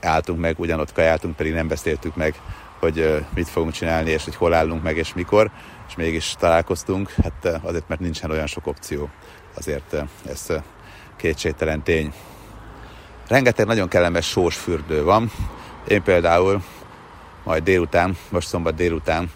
álltunk 0.00 0.40
meg, 0.40 0.58
ugyanott 0.58 0.92
kajáltunk, 0.92 1.36
pedig 1.36 1.52
nem 1.52 1.68
beszéltük 1.68 2.16
meg, 2.16 2.34
hogy 2.78 3.24
mit 3.34 3.48
fogunk 3.48 3.72
csinálni, 3.72 4.10
és 4.10 4.24
hogy 4.24 4.36
hol 4.36 4.54
állunk 4.54 4.82
meg, 4.82 4.96
és 4.96 5.14
mikor, 5.14 5.50
és 5.88 5.94
mégis 5.96 6.34
találkoztunk, 6.38 7.14
hát 7.22 7.60
azért, 7.62 7.88
mert 7.88 8.00
nincsen 8.00 8.30
olyan 8.30 8.46
sok 8.46 8.66
opció. 8.66 9.08
Azért 9.54 9.96
ez 10.28 10.46
kétségtelen 11.16 11.82
tény. 11.82 12.12
Rengeteg 13.28 13.66
nagyon 13.66 13.88
kellemes 13.88 14.28
sós 14.28 14.56
fürdő 14.56 15.04
van. 15.04 15.30
Én 15.88 16.02
például 16.02 16.62
majd 17.44 17.62
délután, 17.62 18.16
most 18.28 18.48
szombat 18.48 18.74
délután 18.74 19.30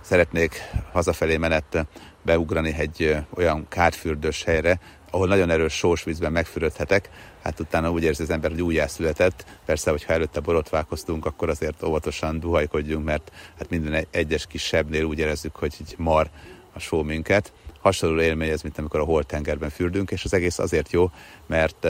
szeretnék 0.00 0.62
hazafelé 0.92 1.36
menet 1.36 1.86
beugrani 2.22 2.74
egy 2.78 3.16
olyan 3.34 3.66
kárfürdős 3.68 4.44
helyre, 4.44 4.80
ahol 5.10 5.26
nagyon 5.26 5.50
erős 5.50 5.72
sós 5.72 6.04
vízben 6.04 6.32
megfürödhetek, 6.32 7.10
hát 7.44 7.60
utána 7.60 7.90
úgy 7.90 8.02
érzi 8.02 8.22
az 8.22 8.30
ember, 8.30 8.50
hogy 8.50 8.62
újjászületett. 8.62 9.44
Persze, 9.64 9.90
hogyha 9.90 10.12
előtte 10.12 10.40
borotválkoztunk, 10.40 11.26
akkor 11.26 11.48
azért 11.48 11.82
óvatosan 11.82 12.40
duhajkodjunk, 12.40 13.04
mert 13.04 13.32
hát 13.58 13.70
minden 13.70 14.06
egyes 14.10 14.46
kis 14.46 14.62
sebnél 14.62 15.04
úgy 15.04 15.18
érezzük, 15.18 15.56
hogy 15.56 15.74
így 15.80 15.94
mar 15.98 16.30
a 16.72 16.78
só 16.78 17.02
minket. 17.02 17.52
Hasonló 17.80 18.20
élmény 18.20 18.48
ez, 18.48 18.62
mint 18.62 18.78
amikor 18.78 19.00
a 19.00 19.04
holtengerben 19.04 19.70
fürdünk, 19.70 20.10
és 20.10 20.24
az 20.24 20.34
egész 20.34 20.58
azért 20.58 20.92
jó, 20.92 21.10
mert 21.46 21.86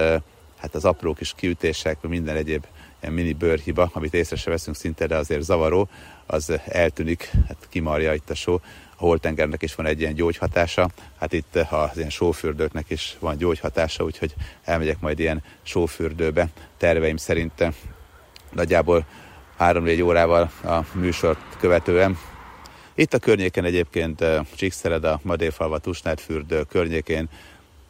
hát 0.57 0.75
az 0.75 0.85
apró 0.85 1.15
kis 1.15 1.33
kiütések, 1.37 2.01
minden 2.01 2.37
egyéb 2.37 2.65
ilyen 3.01 3.15
mini 3.15 3.33
bőrhiba, 3.33 3.91
amit 3.93 4.15
észre 4.15 4.37
se 4.37 4.51
veszünk 4.51 4.77
szinte, 4.77 5.07
de 5.07 5.17
azért 5.17 5.43
zavaró, 5.43 5.89
az 6.27 6.53
eltűnik, 6.67 7.31
hát 7.49 7.67
kimarja 7.69 8.15
itt 8.15 8.31
a 8.31 8.35
só. 8.35 8.61
A 8.97 9.05
holtengernek 9.05 9.63
is 9.63 9.75
van 9.75 9.87
egy 9.87 10.01
ilyen 10.01 10.15
gyógyhatása, 10.15 10.89
hát 11.19 11.33
itt 11.33 11.57
az 11.57 11.97
ilyen 11.97 12.11
sófürdőknek 12.11 12.91
is 12.91 13.17
van 13.21 13.37
gyógyhatása, 13.37 14.05
úgyhogy 14.05 14.35
elmegyek 14.65 15.01
majd 15.01 15.19
ilyen 15.19 15.43
sófürdőbe. 15.63 16.49
Terveim 16.77 17.17
szerint 17.17 17.65
nagyjából 18.53 19.07
3-4 19.59 20.05
órával 20.05 20.51
a 20.65 20.81
műsort 20.93 21.57
követően. 21.59 22.19
Itt 22.95 23.15
a 23.15 23.19
környéken 23.19 23.65
egyébként 23.65 24.25
Csíkszered, 24.55 25.05
a 25.05 25.21
Madéfalva, 25.23 25.79
Tusnád 25.79 26.19
fürdő 26.19 26.63
környékén, 26.63 27.29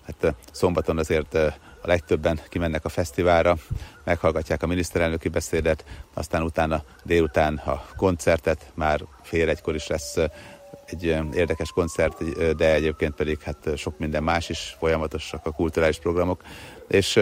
hát 0.06 0.34
szombaton 0.52 0.98
azért 0.98 1.34
a 1.34 1.86
legtöbben 1.86 2.40
kimennek 2.48 2.84
a 2.84 2.88
fesztiválra, 2.88 3.56
meghallgatják 4.04 4.62
a 4.62 4.66
miniszterelnöki 4.66 5.28
beszédet, 5.28 5.84
aztán 6.14 6.42
utána 6.42 6.84
délután 7.02 7.56
a 7.56 7.86
koncertet, 7.96 8.72
már 8.74 9.00
fél 9.22 9.48
egykor 9.48 9.74
is 9.74 9.86
lesz 9.86 10.16
egy 10.86 11.04
érdekes 11.34 11.70
koncert, 11.70 12.54
de 12.56 12.74
egyébként 12.74 13.14
pedig 13.14 13.40
hát 13.40 13.68
sok 13.76 13.98
minden 13.98 14.22
más 14.22 14.48
is, 14.48 14.76
folyamatosak 14.78 15.46
a 15.46 15.50
kulturális 15.50 15.98
programok, 15.98 16.42
és 16.88 17.20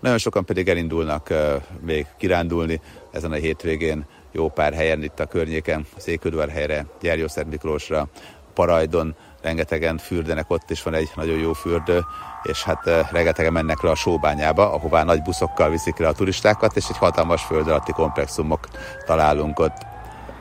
nagyon 0.00 0.18
sokan 0.18 0.44
pedig 0.44 0.68
elindulnak 0.68 1.32
még 1.80 2.06
kirándulni 2.18 2.80
ezen 3.10 3.32
a 3.32 3.34
hétvégén, 3.34 4.06
jó 4.32 4.48
pár 4.48 4.72
helyen 4.72 5.02
itt 5.02 5.20
a 5.20 5.26
környéken, 5.26 5.86
helyre, 6.50 6.86
Gyergyószert 7.00 7.48
Miklósra, 7.48 8.08
Parajdon, 8.54 9.14
rengetegen 9.42 9.98
fürdenek, 9.98 10.50
ott 10.50 10.70
is 10.70 10.82
van 10.82 10.94
egy 10.94 11.10
nagyon 11.14 11.38
jó 11.38 11.52
fürdő, 11.52 12.00
és 12.42 12.62
hát 12.62 13.10
rengetegen 13.10 13.52
mennek 13.52 13.82
le 13.82 13.90
a 13.90 13.94
sóbányába, 13.94 14.72
ahová 14.72 15.02
nagy 15.02 15.22
buszokkal 15.22 15.70
viszik 15.70 15.96
le 15.96 16.08
a 16.08 16.12
turistákat, 16.12 16.76
és 16.76 16.84
egy 16.88 16.96
hatalmas 16.96 17.42
föld 17.42 17.68
alatti 17.68 17.92
komplexumok 17.92 18.68
találunk 19.06 19.58
ott. 19.58 19.93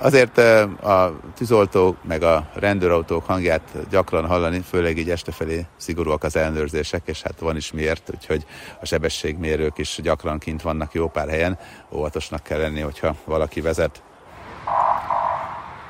Azért 0.04 0.38
a 0.84 1.20
tűzoltók 1.36 2.04
meg 2.04 2.24
a 2.24 2.50
rendőrautók 2.54 3.26
hangját 3.26 3.62
gyakran 3.90 4.26
hallani, 4.26 4.60
főleg 4.60 4.98
így 4.98 5.10
este 5.10 5.32
felé 5.32 5.66
szigorúak 5.78 6.24
az 6.24 6.36
ellenőrzések, 6.36 7.02
és 7.06 7.22
hát 7.22 7.40
van 7.40 7.56
is 7.56 7.72
miért, 7.72 8.10
úgyhogy 8.14 8.46
a 8.82 8.86
sebességmérők 8.86 9.78
is 9.78 10.00
gyakran 10.02 10.40
kint 10.40 10.62
vannak 10.62 10.94
jó 10.94 11.08
pár 11.08 11.30
helyen, 11.30 11.60
óvatosnak 11.92 12.44
kell 12.44 12.60
lenni, 12.60 12.80
hogyha 12.80 13.16
valaki 13.26 13.62
vezet. 13.62 14.02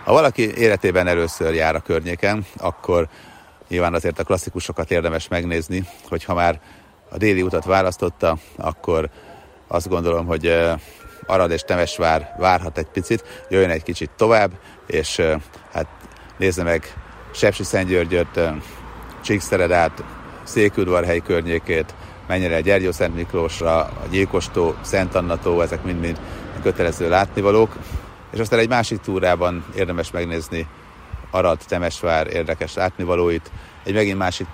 Ha 0.04 0.13
valaki 0.13 0.58
életében 0.58 1.08
először 1.08 1.54
jár 1.54 1.76
a 1.76 1.80
környéken, 1.80 2.45
akkor 2.58 3.08
nyilván 3.67 3.93
azért 3.93 4.19
a 4.19 4.23
klasszikusokat 4.23 4.91
érdemes 4.91 5.28
megnézni, 5.28 5.88
hogy 6.10 6.23
ha 6.23 6.34
már 6.34 6.60
a 7.10 7.17
déli 7.17 7.41
utat 7.41 7.65
választotta, 7.65 8.38
akkor 8.58 9.10
azt 9.67 9.89
gondolom, 9.89 10.26
hogy 10.26 10.45
Arad 11.26 11.52
és 11.52 11.62
Temesvár 11.62 12.36
várhat 12.38 12.78
egy 12.78 12.88
picit, 12.94 13.46
jöjjön 13.50 13.70
egy 13.70 13.84
kicsit 13.84 14.10
tovább, 14.16 14.52
és 14.88 15.22
hát 15.74 15.88
nézze 16.38 16.64
meg 16.64 16.94
Sepsi 17.32 17.64
Szentgyörgyöt, 17.64 18.40
Csíkszeredát, 19.24 20.04
Székudvarhely 20.44 21.20
környékét, 21.20 21.94
el 22.28 22.62
Gyergyó 22.62 22.92
Szent 22.92 23.16
Miklósra, 23.16 23.78
a 23.78 24.06
Gyilkostó, 24.12 24.76
Szent 24.82 25.16
Annató, 25.16 25.62
ezek 25.62 25.84
mind-mind 25.84 26.20
kötelező 26.62 27.10
látnivalók, 27.10 27.76
és 28.32 28.40
aztán 28.40 28.60
egy 28.60 28.70
másik 28.70 29.00
túrában 29.00 29.66
érdemes 29.76 30.12
megnézni 30.12 30.68
Arad, 31.32 31.60
Temesvár 31.68 32.28
érdekes 32.28 32.74
látnivalóit, 32.74 33.52
egy 33.84 33.94
megint 33.94 34.18
másik 34.18 34.48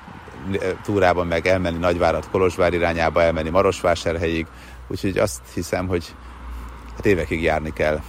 túrában 0.84 1.28
meg 1.28 1.48
elmenni 1.48 1.78
Nagyvárad, 1.78 2.30
Kolozsvár 2.32 2.74
irányába, 2.74 3.22
elmenni 3.22 3.50
Marosvásárhelyig, 3.50 4.48
úgyhogy 4.88 5.18
azt 5.18 5.42
hiszem, 5.54 5.88
hogy 5.88 6.16
hát 7.00 7.08
évekig 7.08 7.42
járni 7.42 7.74
kell 7.74 8.02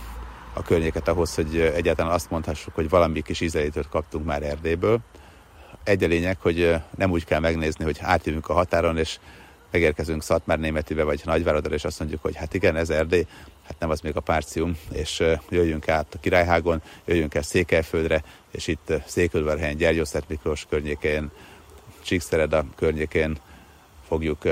a 0.53 0.63
környéket 0.63 1.09
ahhoz, 1.09 1.35
hogy 1.35 1.61
egyáltalán 1.61 2.13
azt 2.13 2.31
mondhassuk, 2.31 2.75
hogy 2.75 2.89
valami 2.89 3.23
kis 3.23 3.41
ízelítőt 3.41 3.89
kaptunk 3.89 4.25
már 4.25 4.43
Erdélyből. 4.43 4.99
Egy 5.85 6.05
a 6.05 6.07
lényeg, 6.07 6.41
hogy 6.41 6.75
nem 6.97 7.11
úgy 7.11 7.25
kell 7.25 7.41
megnézni, 7.41 7.85
hogy 7.85 7.99
átjövünk 8.01 8.49
a 8.49 8.53
határon, 8.53 8.97
és 8.97 9.19
megérkezünk 9.71 10.23
Szatmár 10.23 10.59
Németibe 10.59 11.03
vagy 11.03 11.21
Nagyváradra, 11.25 11.75
és 11.75 11.85
azt 11.85 11.99
mondjuk, 11.99 12.23
hogy 12.23 12.37
hát 12.37 12.55
igen, 12.55 12.77
ez 12.77 12.91
Erdély, 12.91 13.27
hát 13.67 13.79
nem 13.79 13.91
az 13.91 14.01
még 14.01 14.17
a 14.17 14.21
párcium, 14.21 14.77
és 14.93 15.23
jöjjünk 15.49 15.89
át 15.89 16.15
a 16.15 16.19
Királyhágon, 16.21 16.83
jöjjünk 17.05 17.35
el 17.35 17.43
Székelyföldre, 17.43 18.23
és 18.51 18.67
itt 18.67 18.93
Székülverhelyen, 19.07 19.77
Gyergyószert 19.77 20.29
Miklós 20.29 20.67
környékén, 20.69 21.31
Csíkszereda 22.03 22.65
környékén 22.77 23.39
fogjuk 24.09 24.43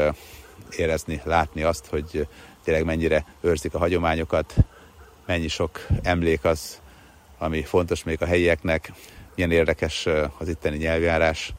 érezni, 0.77 1.20
látni 1.24 1.62
azt, 1.62 1.87
hogy 1.87 2.29
tényleg 2.68 2.87
mennyire 2.87 3.24
őrzik 3.40 3.74
a 3.74 3.78
hagyományokat, 3.78 4.54
mennyi 5.26 5.48
sok 5.48 5.87
emlék 6.02 6.44
az, 6.44 6.81
ami 7.38 7.62
fontos 7.62 8.02
még 8.04 8.22
a 8.22 8.26
helyieknek, 8.26 8.92
milyen 9.35 9.50
érdekes 9.50 10.07
az 10.38 10.48
itteni 10.48 10.76
nyelvjárás, 10.76 11.52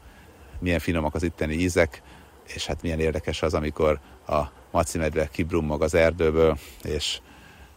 milyen 0.58 0.78
finomak 0.78 1.14
az 1.14 1.22
itteni 1.22 1.54
ízek, 1.54 2.02
és 2.46 2.66
hát 2.66 2.82
milyen 2.82 3.00
érdekes 3.00 3.42
az, 3.42 3.54
amikor 3.54 3.98
a 4.26 4.40
macimedve 4.70 5.28
kibrummog 5.28 5.82
az 5.82 5.94
erdőből, 5.94 6.58
és 6.82 7.18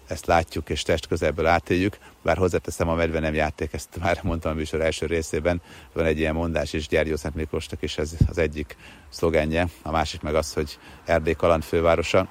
ezt 0.08 0.26
látjuk 0.26 0.70
és 0.70 0.82
test 0.82 1.08
közelből 1.08 1.46
átéljük, 1.46 1.98
bár 2.22 2.38
hozzáteszem, 2.38 2.90
a 2.90 2.96
medve 2.96 3.20
nem 3.20 3.34
játék, 3.34 3.74
ezt 3.74 3.98
már 4.00 4.20
mondtam 4.24 4.52
a 4.52 4.56
műsor 4.56 4.82
első 4.82 5.06
részében, 5.06 5.62
van 5.94 6.06
egy 6.06 6.20
ilyen 6.20 6.34
mondás 6.34 6.74
is 6.74 6.88
Gyergyó 6.88 7.16
Szent 7.16 7.36
Miklósnak, 7.36 7.82
és 7.82 7.98
ez 7.98 8.12
az 8.30 8.38
egyik 8.38 8.78
szlogenje, 9.10 9.68
a 9.82 9.92
másik 9.92 10.22
meg 10.22 10.36
az, 10.36 10.54
hogy 10.54 10.78
Erdély 11.06 11.34
kaland 11.34 11.64
fővárosa, 11.64 12.28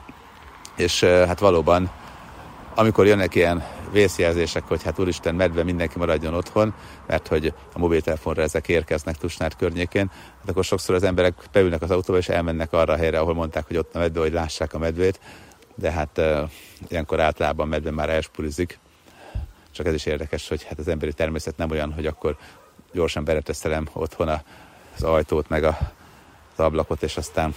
és 0.76 1.04
hát 1.04 1.38
valóban 1.38 1.90
amikor 2.74 3.06
jönnek 3.06 3.34
ilyen 3.34 3.64
vészjelzések, 3.90 4.62
hogy 4.68 4.82
hát 4.82 4.98
úristen, 4.98 5.34
medve 5.34 5.62
mindenki 5.62 5.98
maradjon 5.98 6.34
otthon, 6.34 6.74
mert 7.06 7.28
hogy 7.28 7.54
a 7.74 7.78
mobiltelefonra 7.78 8.42
ezek 8.42 8.68
érkeznek 8.68 9.16
Tusnár 9.16 9.56
környékén, 9.56 10.10
hát 10.38 10.48
akkor 10.48 10.64
sokszor 10.64 10.94
az 10.94 11.02
emberek 11.02 11.34
beülnek 11.52 11.82
az 11.82 11.90
autóba 11.90 12.18
és 12.18 12.28
elmennek 12.28 12.72
arra 12.72 12.92
a 12.92 12.96
helyre, 12.96 13.18
ahol 13.18 13.34
mondták, 13.34 13.66
hogy 13.66 13.76
ott 13.76 13.94
a 13.94 13.98
medve, 13.98 14.20
hogy 14.20 14.32
lássák 14.32 14.74
a 14.74 14.78
medvét, 14.78 15.20
de 15.74 15.90
hát 15.90 16.18
uh, 16.18 16.50
ilyenkor 16.88 17.20
általában 17.20 17.68
medve 17.68 17.90
már 17.90 18.10
elspurizik. 18.10 18.78
Csak 19.70 19.86
ez 19.86 19.94
is 19.94 20.06
érdekes, 20.06 20.48
hogy 20.48 20.64
hát 20.64 20.78
az 20.78 20.88
emberi 20.88 21.12
természet 21.12 21.56
nem 21.56 21.70
olyan, 21.70 21.92
hogy 21.92 22.06
akkor 22.06 22.36
gyorsan 22.92 23.24
beretesztelem 23.24 23.88
otthon 23.92 24.28
az 24.96 25.02
ajtót, 25.02 25.48
meg 25.48 25.64
a, 25.64 25.78
az 26.56 26.64
ablakot, 26.64 27.02
és 27.02 27.16
aztán 27.16 27.54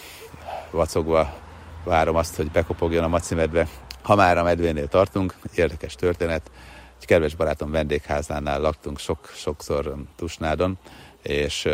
vacogva 0.71 1.34
várom 1.86 2.15
azt, 2.15 2.36
hogy 2.36 2.52
bekopogjon 2.52 3.04
a 3.04 3.08
maci 3.08 3.36
medve. 3.36 3.67
Ha 4.02 4.15
már 4.15 4.38
a 4.38 4.43
medvénél 4.43 4.88
tartunk, 4.88 5.36
érdekes 5.56 5.95
történet, 5.95 6.52
egy 7.00 7.06
kedves 7.06 7.36
barátom 7.36 7.71
vendégházánál 7.71 8.62
laktunk 8.62 9.00
sok, 9.00 9.32
sokszor 9.34 9.88
um, 9.88 10.08
Tusnádon, 10.15 10.78
és 11.21 11.69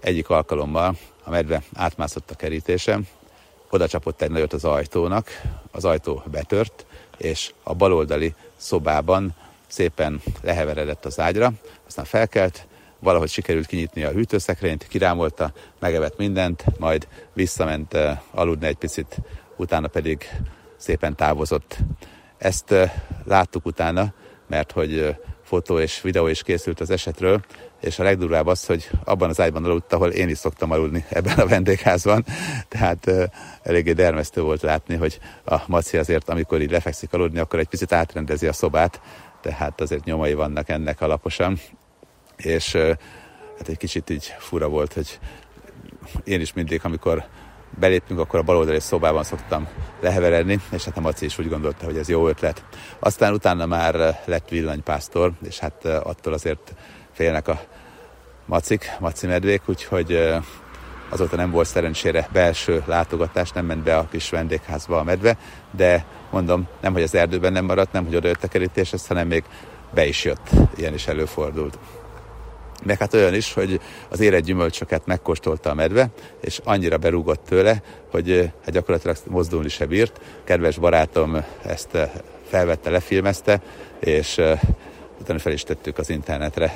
egyik 0.00 0.28
alkalommal 0.28 0.96
a 1.24 1.30
medve 1.30 1.62
átmászott 1.74 2.30
a 2.30 2.34
kerítésem, 2.34 3.06
oda 3.70 3.88
csapott 3.88 4.22
egy 4.22 4.30
nagyot 4.30 4.52
az 4.52 4.64
ajtónak, 4.64 5.40
az 5.70 5.84
ajtó 5.84 6.22
betört, 6.30 6.86
és 7.16 7.52
a 7.62 7.74
baloldali 7.74 8.34
szobában 8.56 9.34
szépen 9.66 10.22
leheveredett 10.42 11.04
az 11.04 11.20
ágyra, 11.20 11.52
aztán 11.86 12.04
felkelt, 12.04 12.66
valahogy 13.02 13.30
sikerült 13.30 13.66
kinyitni 13.66 14.02
a 14.02 14.10
hűtőszekrényt, 14.10 14.86
kirámolta, 14.88 15.52
megevett 15.78 16.16
mindent, 16.16 16.64
majd 16.78 17.08
visszament 17.32 17.96
aludni 18.30 18.66
egy 18.66 18.76
picit, 18.76 19.16
utána 19.56 19.88
pedig 19.88 20.28
szépen 20.76 21.16
távozott. 21.16 21.78
Ezt 22.38 22.74
láttuk 23.24 23.66
utána, 23.66 24.12
mert 24.48 24.72
hogy 24.72 25.16
fotó 25.42 25.78
és 25.78 26.00
videó 26.00 26.26
is 26.26 26.42
készült 26.42 26.80
az 26.80 26.90
esetről, 26.90 27.44
és 27.80 27.98
a 27.98 28.02
legdurvább 28.02 28.46
az, 28.46 28.66
hogy 28.66 28.90
abban 29.04 29.28
az 29.28 29.40
ágyban 29.40 29.64
aludt, 29.64 29.92
ahol 29.92 30.10
én 30.10 30.28
is 30.28 30.38
szoktam 30.38 30.70
aludni 30.70 31.04
ebben 31.10 31.38
a 31.38 31.46
vendégházban, 31.46 32.24
tehát 32.68 33.06
uh, 33.06 33.24
eléggé 33.62 33.92
dermesztő 33.92 34.40
volt 34.40 34.62
látni, 34.62 34.96
hogy 34.96 35.18
a 35.44 35.56
Maci 35.66 35.96
azért, 35.96 36.28
amikor 36.28 36.60
így 36.60 36.70
lefekszik 36.70 37.12
aludni, 37.12 37.38
akkor 37.38 37.58
egy 37.58 37.68
picit 37.68 37.92
átrendezi 37.92 38.46
a 38.46 38.52
szobát, 38.52 39.00
tehát 39.40 39.80
azért 39.80 40.04
nyomai 40.04 40.34
vannak 40.34 40.68
ennek 40.68 41.00
alaposan, 41.00 41.58
és 42.44 42.72
hát 43.58 43.68
egy 43.68 43.76
kicsit 43.76 44.10
így 44.10 44.34
fura 44.38 44.68
volt, 44.68 44.92
hogy 44.92 45.18
én 46.24 46.40
is 46.40 46.52
mindig, 46.52 46.80
amikor 46.82 47.24
belépünk, 47.78 48.20
akkor 48.20 48.38
a 48.38 48.42
baloldali 48.42 48.80
szobában 48.80 49.24
szoktam 49.24 49.68
leheveredni, 50.00 50.60
és 50.72 50.84
hát 50.84 50.96
a 50.96 51.00
Maci 51.00 51.24
is 51.24 51.38
úgy 51.38 51.48
gondolta, 51.48 51.84
hogy 51.84 51.96
ez 51.96 52.08
jó 52.08 52.28
ötlet. 52.28 52.64
Aztán 52.98 53.32
utána 53.32 53.66
már 53.66 54.20
lett 54.24 54.48
villanypásztor, 54.48 55.32
és 55.46 55.58
hát 55.58 55.84
attól 55.84 56.32
azért 56.32 56.74
félnek 57.12 57.48
a 57.48 57.60
macik, 58.46 58.90
maci 59.00 59.26
medvék, 59.26 59.62
úgyhogy 59.66 60.32
azóta 61.08 61.36
nem 61.36 61.50
volt 61.50 61.66
szerencsére 61.66 62.28
belső 62.32 62.82
látogatás, 62.86 63.50
nem 63.50 63.66
ment 63.66 63.82
be 63.82 63.96
a 63.96 64.08
kis 64.10 64.30
vendégházba 64.30 64.98
a 64.98 65.02
medve, 65.02 65.36
de 65.70 66.04
mondom, 66.30 66.68
nem, 66.80 66.92
hogy 66.92 67.02
az 67.02 67.14
erdőben 67.14 67.52
nem 67.52 67.64
maradt, 67.64 67.92
nem, 67.92 68.04
hogy 68.04 68.16
oda 68.16 68.28
jött 68.28 68.44
a 68.44 68.48
kerítéshez, 68.48 69.06
hanem 69.06 69.26
még 69.26 69.44
be 69.94 70.06
is 70.06 70.24
jött, 70.24 70.50
ilyen 70.76 70.94
is 70.94 71.06
előfordult. 71.06 71.78
Meg 72.82 72.98
hát 72.98 73.14
olyan 73.14 73.34
is, 73.34 73.52
hogy 73.52 73.80
az 74.08 74.20
érett 74.20 74.44
gyümölcsöket 74.44 75.06
megkóstolta 75.06 75.70
a 75.70 75.74
medve, 75.74 76.08
és 76.40 76.60
annyira 76.64 76.98
berúgott 76.98 77.44
tőle, 77.44 77.82
hogy 78.10 78.52
hát 78.64 78.70
gyakorlatilag 78.70 79.16
mozdulni 79.28 79.68
se 79.68 79.86
bírt. 79.86 80.20
Kedves 80.44 80.78
barátom 80.78 81.44
ezt 81.66 81.98
felvette, 82.48 82.90
lefilmezte, 82.90 83.62
és 84.00 84.40
utána 85.20 85.38
fel 85.38 85.52
is 85.52 85.62
tettük 85.62 85.98
az 85.98 86.10
internetre. 86.10 86.74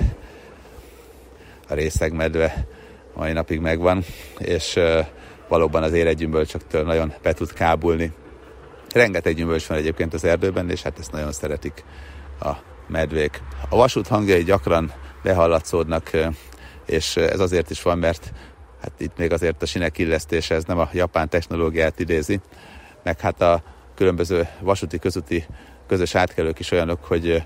A 1.69 1.75
részegmedve 1.75 2.67
mai 3.15 3.33
napig 3.33 3.61
megvan, 3.61 4.05
és 4.39 4.79
valóban 5.49 5.83
az 5.83 6.15
gyümölcsöktől 6.17 6.83
nagyon 6.83 7.13
be 7.23 7.33
tud 7.33 7.53
kábulni. 7.53 8.13
Rengeteg 8.93 9.35
gyümölcs 9.35 9.67
van 9.67 9.79
egyébként 9.79 10.15
az 10.15 10.25
erdőben, 10.25 10.71
és 10.71 10.83
hát 10.83 10.99
ezt 10.99 11.13
nagyon 11.13 11.33
szeretik 11.33 11.85
a 12.41 12.53
medvék. 12.89 13.43
A 13.69 13.77
vasút 13.77 14.07
hangjai 14.07 14.45
gyakran 14.45 14.93
behallatszódnak, 15.27 16.11
és 16.85 17.17
ez 17.17 17.41
azért 17.41 17.71
is 17.71 17.83
van, 17.83 17.99
mert 17.99 18.33
hát 18.83 18.93
itt 18.99 19.17
még 19.17 19.33
azért 19.33 19.63
a 19.63 19.67
sinek 19.67 19.99
illesztése, 19.99 20.55
ez 20.55 20.65
nem 20.65 20.79
a 20.79 20.89
japán 20.93 21.29
technológiát 21.29 22.01
idézi, 22.01 22.41
meg 23.03 23.21
hát 23.21 23.41
a 23.43 23.63
különböző 23.95 24.49
vasúti 24.61 24.99
közúti 24.99 25.47
közös 25.87 26.15
átkelők 26.15 26.59
is 26.59 26.71
olyanok, 26.71 27.05
hogy 27.05 27.45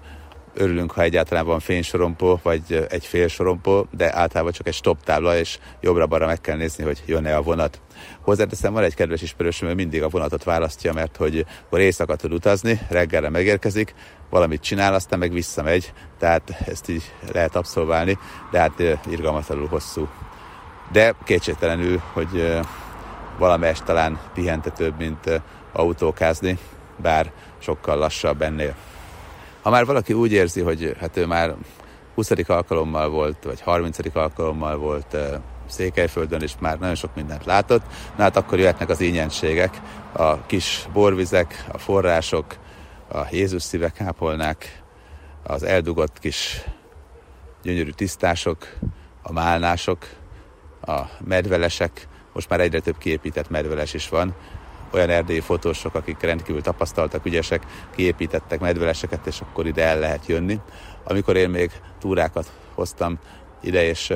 örülünk, 0.60 0.92
ha 0.92 1.02
egyáltalán 1.02 1.46
van 1.46 1.60
fénysorompó, 1.60 2.40
vagy 2.42 2.86
egy 2.88 3.06
fél 3.06 3.28
sorompó, 3.28 3.86
de 3.90 4.16
általában 4.16 4.52
csak 4.52 4.66
egy 4.66 4.74
stop 4.74 5.04
tábla, 5.04 5.36
és 5.36 5.58
jobbra-balra 5.80 6.26
meg 6.26 6.40
kell 6.40 6.56
nézni, 6.56 6.84
hogy 6.84 7.02
jön-e 7.06 7.36
a 7.36 7.42
vonat. 7.42 7.80
Hozzáteszem, 8.20 8.72
van 8.72 8.82
egy 8.82 8.94
kedves 8.94 9.22
ismerősöm, 9.22 9.68
ő 9.68 9.74
mindig 9.74 10.02
a 10.02 10.08
vonatot 10.08 10.44
választja, 10.44 10.92
mert 10.92 11.16
hogy 11.16 11.46
akkor 11.66 11.80
éjszaka 11.80 12.16
tud 12.16 12.32
utazni, 12.32 12.80
reggelre 12.88 13.28
megérkezik, 13.28 13.94
valamit 14.30 14.62
csinál, 14.62 14.94
aztán 14.94 15.18
meg 15.18 15.32
visszamegy, 15.32 15.92
tehát 16.18 16.50
ezt 16.66 16.88
így 16.88 17.12
lehet 17.32 17.56
abszolválni, 17.56 18.18
de 18.50 18.58
hát 18.58 18.82
irgalmatlanul 19.10 19.68
hosszú. 19.68 20.08
De 20.92 21.14
kétségtelenül, 21.24 22.02
hogy 22.12 22.58
valamelyest 23.38 23.84
talán 23.84 24.20
pihentetőbb, 24.34 24.98
mint 24.98 25.42
autókázni, 25.72 26.58
bár 26.96 27.32
sokkal 27.58 27.96
lassabb 27.96 28.42
ennél. 28.42 28.74
Ha 29.62 29.70
már 29.70 29.86
valaki 29.86 30.12
úgy 30.12 30.32
érzi, 30.32 30.60
hogy 30.60 30.96
hát 31.00 31.16
ő 31.16 31.26
már 31.26 31.54
20. 32.14 32.30
alkalommal 32.46 33.08
volt, 33.08 33.44
vagy 33.44 33.60
30. 33.60 33.98
alkalommal 34.12 34.76
volt 34.76 35.16
Székelyföldön, 35.68 36.42
és 36.42 36.52
már 36.58 36.78
nagyon 36.78 36.94
sok 36.94 37.14
mindent 37.14 37.44
látott, 37.44 37.82
na 38.16 38.22
hát 38.22 38.36
akkor 38.36 38.58
jöhetnek 38.58 38.88
az 38.88 39.00
ingyenségek, 39.00 39.80
a 40.12 40.46
kis 40.46 40.86
borvizek, 40.92 41.64
a 41.72 41.78
források, 41.78 42.56
a 43.12 43.18
Jézus 43.30 43.62
szívek 43.62 44.00
ápolnák, 44.00 44.82
az 45.42 45.62
eldugott 45.62 46.18
kis 46.18 46.64
gyönyörű 47.62 47.90
tisztások, 47.90 48.66
a 49.22 49.32
málnások, 49.32 50.06
a 50.82 51.00
medvelesek, 51.24 52.08
most 52.32 52.48
már 52.48 52.60
egyre 52.60 52.80
több 52.80 52.98
kiépített 52.98 53.50
medveles 53.50 53.94
is 53.94 54.08
van, 54.08 54.34
olyan 54.92 55.10
erdélyi 55.10 55.40
fotósok, 55.40 55.94
akik 55.94 56.20
rendkívül 56.20 56.62
tapasztaltak, 56.62 57.26
ügyesek, 57.26 57.66
kiépítettek 57.94 58.60
medveleseket, 58.60 59.26
és 59.26 59.40
akkor 59.40 59.66
ide 59.66 59.84
el 59.84 59.98
lehet 59.98 60.26
jönni. 60.26 60.60
Amikor 61.04 61.36
én 61.36 61.50
még 61.50 61.70
túrákat 61.98 62.52
hoztam 62.74 63.18
ide, 63.60 63.84
és 63.84 64.12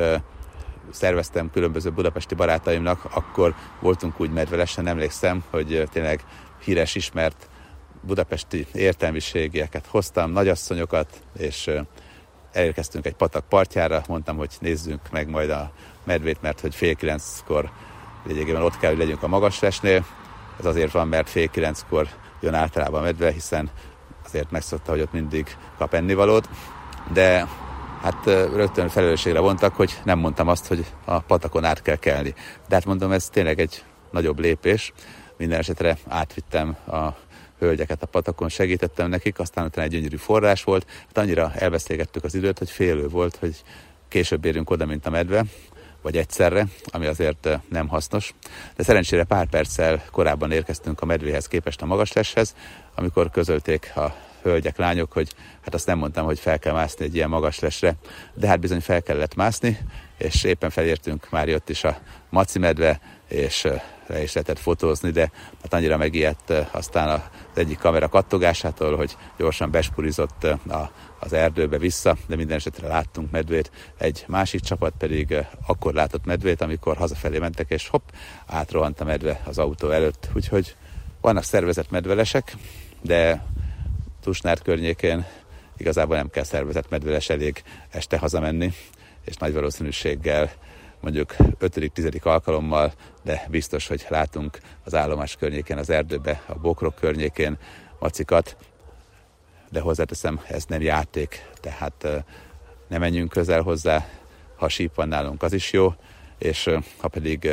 szerveztem 0.91 1.51
különböző 1.51 1.91
budapesti 1.91 2.35
barátaimnak, 2.35 3.05
akkor 3.11 3.55
voltunk 3.81 4.21
úgy 4.21 4.31
medvelesen, 4.31 4.87
emlékszem, 4.87 5.45
hogy 5.51 5.89
tényleg 5.93 6.25
híres, 6.65 6.95
ismert 6.95 7.49
budapesti 8.01 8.67
értelmiségieket 8.73 9.87
hoztam, 9.87 10.31
nagyasszonyokat, 10.31 11.09
és 11.39 11.71
elérkeztünk 12.53 13.07
egy 13.07 13.15
patak 13.15 13.49
partjára, 13.49 14.03
mondtam, 14.09 14.37
hogy 14.37 14.51
nézzünk 14.61 15.01
meg 15.11 15.29
majd 15.29 15.51
a 15.51 15.73
medvét, 16.05 16.43
mert 16.43 16.61
hogy 16.61 16.75
fél 16.75 16.95
kilenckor 16.95 17.71
lényegében 18.27 18.63
ott 18.63 18.79
kell, 18.79 18.91
hogy 18.91 18.99
legyünk 18.99 19.23
a 19.23 19.29
magaslesnél. 19.29 20.05
Ez 20.59 20.65
azért 20.65 20.93
van, 20.93 21.09
mert 21.09 21.29
fél 21.29 21.49
kilenckor 21.49 22.09
jön 22.41 22.55
általában 22.55 23.03
medve, 23.03 23.33
hiszen 23.33 23.71
azért 24.25 24.51
megszokta, 24.51 24.91
hogy 24.91 25.01
ott 25.01 25.13
mindig 25.13 25.57
kap 25.79 25.95
ennivalót, 25.95 26.49
de 27.13 27.47
hát 28.03 28.25
rögtön 28.55 28.89
felelősségre 28.89 29.39
vontak, 29.41 29.75
hogy 29.75 30.01
nem 30.05 30.19
mondtam 30.19 30.49
azt, 30.49 30.67
hogy 30.67 30.85
a 31.05 31.21
patakon 31.21 31.65
át 31.65 31.83
kell 31.83 31.97
kelni. 31.97 32.35
De 32.69 32.75
hát 32.75 32.85
mondom, 32.85 33.13
ez 33.13 33.29
tényleg 33.29 33.61
egy 33.61 33.85
nagyobb 34.11 34.39
lépés. 34.39 34.93
Minden 35.37 35.59
esetre 35.59 35.99
átvittem 36.09 36.77
a 36.87 37.09
hölgyeket 37.59 38.03
a 38.03 38.07
patakon, 38.07 38.49
segítettem 38.49 39.09
nekik, 39.09 39.39
aztán 39.39 39.65
utána 39.65 39.87
egy 39.87 39.93
gyönyörű 39.93 40.17
forrás 40.17 40.65
volt. 40.65 40.87
Hát 41.07 41.19
annyira 41.19 41.53
elvesztegettük 41.55 42.25
az 42.25 42.35
időt, 42.35 42.59
hogy 42.59 42.71
félő 42.71 43.09
volt, 43.09 43.37
hogy 43.37 43.63
később 44.09 44.45
érünk 44.45 44.71
oda, 44.71 44.87
mint 44.87 45.07
a 45.07 45.11
medve, 45.11 45.45
vagy 46.05 46.17
egyszerre, 46.17 46.67
ami 46.85 47.07
azért 47.07 47.49
nem 47.69 47.89
hasznos. 47.89 48.35
De 48.77 48.83
szerencsére 48.83 49.25
pár 49.25 49.47
perccel 49.47 50.05
korábban 50.11 50.53
érkeztünk 50.53 51.01
a 51.01 51.07
medvéhez 51.07 51.49
képest 51.49 51.83
a 51.83 51.87
magasleshez, 51.87 52.55
amikor 52.95 53.31
közölték 53.31 53.93
a 53.97 54.15
hölgyek, 54.45 54.77
lányok, 54.77 55.13
hogy 55.13 55.35
hát 55.61 55.75
azt 55.75 55.87
nem 55.87 55.99
mondtam, 55.99 56.25
hogy 56.25 56.39
fel 56.39 56.59
kell 56.59 56.73
mászni 56.73 57.05
egy 57.05 57.15
ilyen 57.15 57.29
magas 57.29 57.59
lesre, 57.59 57.95
de 58.35 58.47
hát 58.47 58.61
bizony 58.61 58.81
fel 58.81 59.03
kellett 59.03 59.35
mászni, 59.35 59.79
és 60.19 60.45
éppen 60.45 60.71
felértünk, 60.71 61.31
már 61.31 61.49
jött 61.49 61.69
is 61.69 61.85
a 61.85 61.99
maci 62.31 62.59
medve, 62.59 63.01
és 63.29 63.69
le 64.07 64.23
is 64.23 64.33
lehetett 64.33 64.59
fotózni, 64.59 65.11
de 65.11 65.31
hát 65.63 65.75
annyira 65.75 65.97
megijedt 65.97 66.51
aztán 66.71 67.09
az 67.09 67.21
egyik 67.59 67.79
kamera 67.79 68.09
kattogásától, 68.09 68.97
hogy 68.97 69.17
gyorsan 69.39 69.71
bespurizott 69.71 70.45
a, 70.69 70.91
az 71.19 71.33
erdőbe 71.33 71.79
vissza, 71.79 72.17
de 72.27 72.37
minden 72.37 72.57
esetre 72.57 72.89
láttunk 72.89 73.31
medvét. 73.31 73.71
Egy 73.99 74.25
másik 74.29 74.61
csapat 74.61 74.95
pedig 74.99 75.37
akkor 75.67 75.95
látott 75.95 76.25
medvét, 76.25 76.61
amikor 76.61 76.97
hazafelé 76.97 77.39
mentek, 77.39 77.71
és 77.71 77.89
hopp, 77.89 78.09
átrohant 78.47 79.01
a 79.01 79.05
medve 79.05 79.41
az 79.45 79.59
autó 79.59 79.91
előtt. 79.91 80.29
Úgyhogy 80.35 80.77
vannak 81.21 81.43
szervezett 81.43 81.91
medvelesek, 81.91 82.57
de 83.03 83.45
Tusnár 84.25 84.59
környékén 84.63 85.27
igazából 85.77 86.17
nem 86.17 86.31
kell 86.31 86.43
szervezett 86.43 86.91
medveles, 86.91 87.29
elég 87.29 87.63
este 87.91 88.19
hazamenni, 88.19 88.73
és 89.25 89.37
nagy 89.37 89.53
valószínűséggel 89.53 90.53
mondjuk 91.01 91.35
5.-10. 91.39 92.23
alkalommal, 92.23 92.93
de 93.23 93.47
biztos, 93.51 93.87
hogy 93.87 94.07
látunk 94.09 94.59
az 94.85 94.95
állomás 94.95 95.37
környékén, 95.37 95.79
az 95.79 95.91
erdőbe, 95.91 96.43
a 96.47 96.55
bokrok 96.55 96.95
környékén 96.95 97.59
macikat, 97.99 98.57
de 99.71 99.81
hozzáteszem, 99.81 100.41
ez 100.49 100.65
nem 100.65 100.81
játék, 100.81 101.51
tehát 101.61 102.07
ne 102.89 102.99
menjünk 102.99 103.31
közel 103.31 103.63
hozzá, 103.63 104.07
ha 104.57 104.69
síp 104.69 104.95
van 104.95 105.09
nálunk, 105.09 105.43
az 105.43 105.53
is 105.53 105.73
jó, 105.73 105.95
és 106.39 106.71
ha 106.99 107.09
pedig 107.09 107.51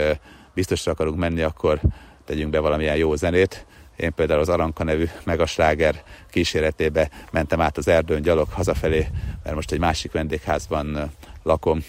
biztosra 0.53 0.91
akarunk 0.91 1.17
menni, 1.17 1.41
akkor 1.41 1.79
tegyünk 2.25 2.51
be 2.51 2.59
valamilyen 2.59 2.97
jó 2.97 3.15
zenét. 3.15 3.65
Én 3.95 4.13
például 4.13 4.39
az 4.39 4.49
Aranka 4.49 4.83
nevű 4.83 5.09
megasláger 5.23 6.03
kíséretébe 6.31 7.09
mentem 7.31 7.61
át 7.61 7.77
az 7.77 7.87
erdőn 7.87 8.21
gyalog 8.21 8.49
hazafelé, 8.49 9.07
mert 9.43 9.55
most 9.55 9.71
egy 9.71 9.79
másik 9.79 10.11
vendégházban 10.11 11.11
lakom, 11.43 11.83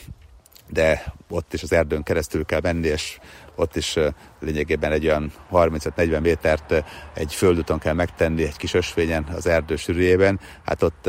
de 0.68 1.12
ott 1.28 1.54
is 1.54 1.62
az 1.62 1.72
erdőn 1.72 2.02
keresztül 2.02 2.44
kell 2.44 2.60
menni, 2.62 2.86
és 2.86 3.18
ott 3.54 3.76
is 3.76 3.98
lényegében 4.40 4.92
egy 4.92 5.06
olyan 5.06 5.32
35-40 5.52 6.20
métert 6.20 6.84
egy 7.14 7.34
földúton 7.34 7.78
kell 7.78 7.92
megtenni, 7.92 8.42
egy 8.42 8.56
kis 8.56 8.74
ösvényen 8.74 9.24
az 9.34 9.46
erdő 9.46 9.76
sűrűjében. 9.76 10.40
Hát 10.64 10.82
ott 10.82 11.08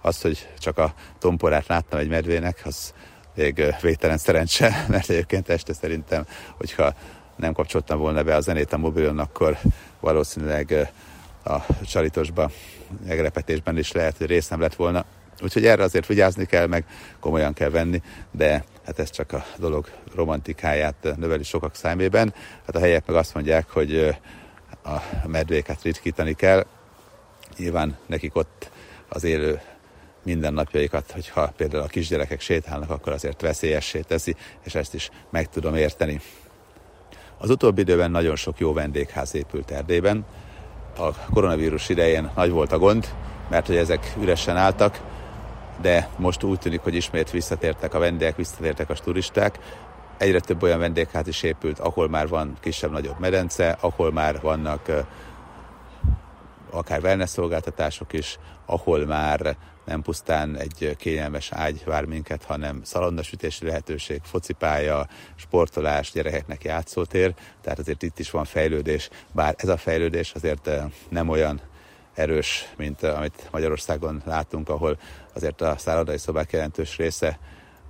az, 0.00 0.20
hogy 0.20 0.48
csak 0.58 0.78
a 0.78 0.94
tomporát 1.18 1.66
láttam 1.66 1.98
egy 1.98 2.08
medvének, 2.08 2.60
az 2.64 2.94
még 3.34 3.74
végtelen 3.80 4.18
szerencse, 4.18 4.84
mert 4.88 5.10
egyébként 5.10 5.48
este 5.48 5.72
szerintem, 5.72 6.26
hogyha 6.56 6.94
nem 7.36 7.52
kapcsoltam 7.52 7.98
volna 7.98 8.22
be 8.22 8.34
a 8.34 8.40
zenét 8.40 8.72
a 8.72 8.78
mobilon, 8.78 9.18
akkor 9.18 9.58
valószínűleg 10.00 10.92
a 11.44 11.84
csalitosba, 11.86 12.50
megrepetésben 13.06 13.78
is 13.78 13.92
lehet, 13.92 14.16
hogy 14.16 14.26
részem 14.26 14.60
lett 14.60 14.74
volna. 14.74 15.04
Úgyhogy 15.42 15.66
erre 15.66 15.82
azért 15.82 16.06
vigyázni 16.06 16.44
kell, 16.44 16.66
meg 16.66 16.84
komolyan 17.20 17.52
kell 17.52 17.70
venni, 17.70 18.02
de 18.30 18.64
hát 18.84 18.98
ez 18.98 19.10
csak 19.10 19.32
a 19.32 19.44
dolog 19.56 19.88
romantikáját 20.14 21.16
növeli 21.16 21.42
sokak 21.42 21.74
számében. 21.74 22.34
Hát 22.66 22.76
a 22.76 22.78
helyek 22.78 23.06
meg 23.06 23.16
azt 23.16 23.34
mondják, 23.34 23.70
hogy 23.70 24.16
a 24.84 24.96
medvéket 25.26 25.82
ritkítani 25.82 26.34
kell. 26.34 26.66
Nyilván 27.56 27.98
nekik 28.06 28.36
ott 28.36 28.70
az 29.08 29.24
élő 29.24 29.60
mindennapjaikat, 30.22 31.10
hogyha 31.10 31.52
például 31.56 31.82
a 31.82 31.86
kisgyerekek 31.86 32.40
sétálnak, 32.40 32.90
akkor 32.90 33.12
azért 33.12 33.40
veszélyessé 33.40 34.00
teszi, 34.00 34.36
és 34.64 34.74
ezt 34.74 34.94
is 34.94 35.10
meg 35.30 35.48
tudom 35.48 35.74
érteni. 35.74 36.20
Az 37.38 37.50
utóbbi 37.50 37.80
időben 37.80 38.10
nagyon 38.10 38.36
sok 38.36 38.58
jó 38.58 38.72
vendégház 38.72 39.34
épült 39.34 39.70
Erdélyben. 39.70 40.24
A 41.00 41.14
koronavírus 41.32 41.88
idején 41.88 42.30
nagy 42.34 42.50
volt 42.50 42.72
a 42.72 42.78
gond, 42.78 43.14
mert 43.48 43.66
hogy 43.66 43.76
ezek 43.76 44.14
üresen 44.20 44.56
álltak, 44.56 45.00
de 45.80 46.08
most 46.16 46.42
úgy 46.42 46.58
tűnik, 46.58 46.80
hogy 46.80 46.94
ismét 46.94 47.30
visszatértek 47.30 47.94
a 47.94 47.98
vendégek, 47.98 48.36
visszatértek 48.36 48.90
a 48.90 48.94
turisták. 48.94 49.58
Egyre 50.18 50.40
több 50.40 50.62
olyan 50.62 50.78
vendégház 50.78 51.26
is 51.26 51.42
épült, 51.42 51.78
ahol 51.78 52.08
már 52.08 52.28
van 52.28 52.56
kisebb-nagyobb 52.60 53.18
medence, 53.18 53.76
ahol 53.80 54.12
már 54.12 54.40
vannak 54.40 55.06
akár 56.70 57.02
wellness 57.02 57.30
szolgáltatások 57.30 58.12
is, 58.12 58.38
ahol 58.66 59.06
már 59.06 59.56
nem 59.84 60.02
pusztán 60.02 60.56
egy 60.56 60.96
kényelmes 60.98 61.52
ágy 61.52 61.82
vár 61.84 62.04
minket, 62.04 62.44
hanem 62.44 62.80
szalonnasütési 62.84 63.66
lehetőség, 63.66 64.20
focipálya, 64.24 65.08
sportolás, 65.34 66.12
gyerekeknek 66.12 66.64
játszótér, 66.64 67.34
tehát 67.62 67.78
azért 67.78 68.02
itt 68.02 68.18
is 68.18 68.30
van 68.30 68.44
fejlődés, 68.44 69.08
bár 69.32 69.54
ez 69.58 69.68
a 69.68 69.76
fejlődés 69.76 70.32
azért 70.32 70.70
nem 71.08 71.28
olyan 71.28 71.60
erős, 72.14 72.72
mint 72.76 73.02
amit 73.02 73.48
Magyarországon 73.50 74.22
látunk, 74.24 74.68
ahol 74.68 74.98
azért 75.34 75.60
a 75.60 75.78
szállodai 75.78 76.18
szobák 76.18 76.52
jelentős 76.52 76.96
része 76.96 77.38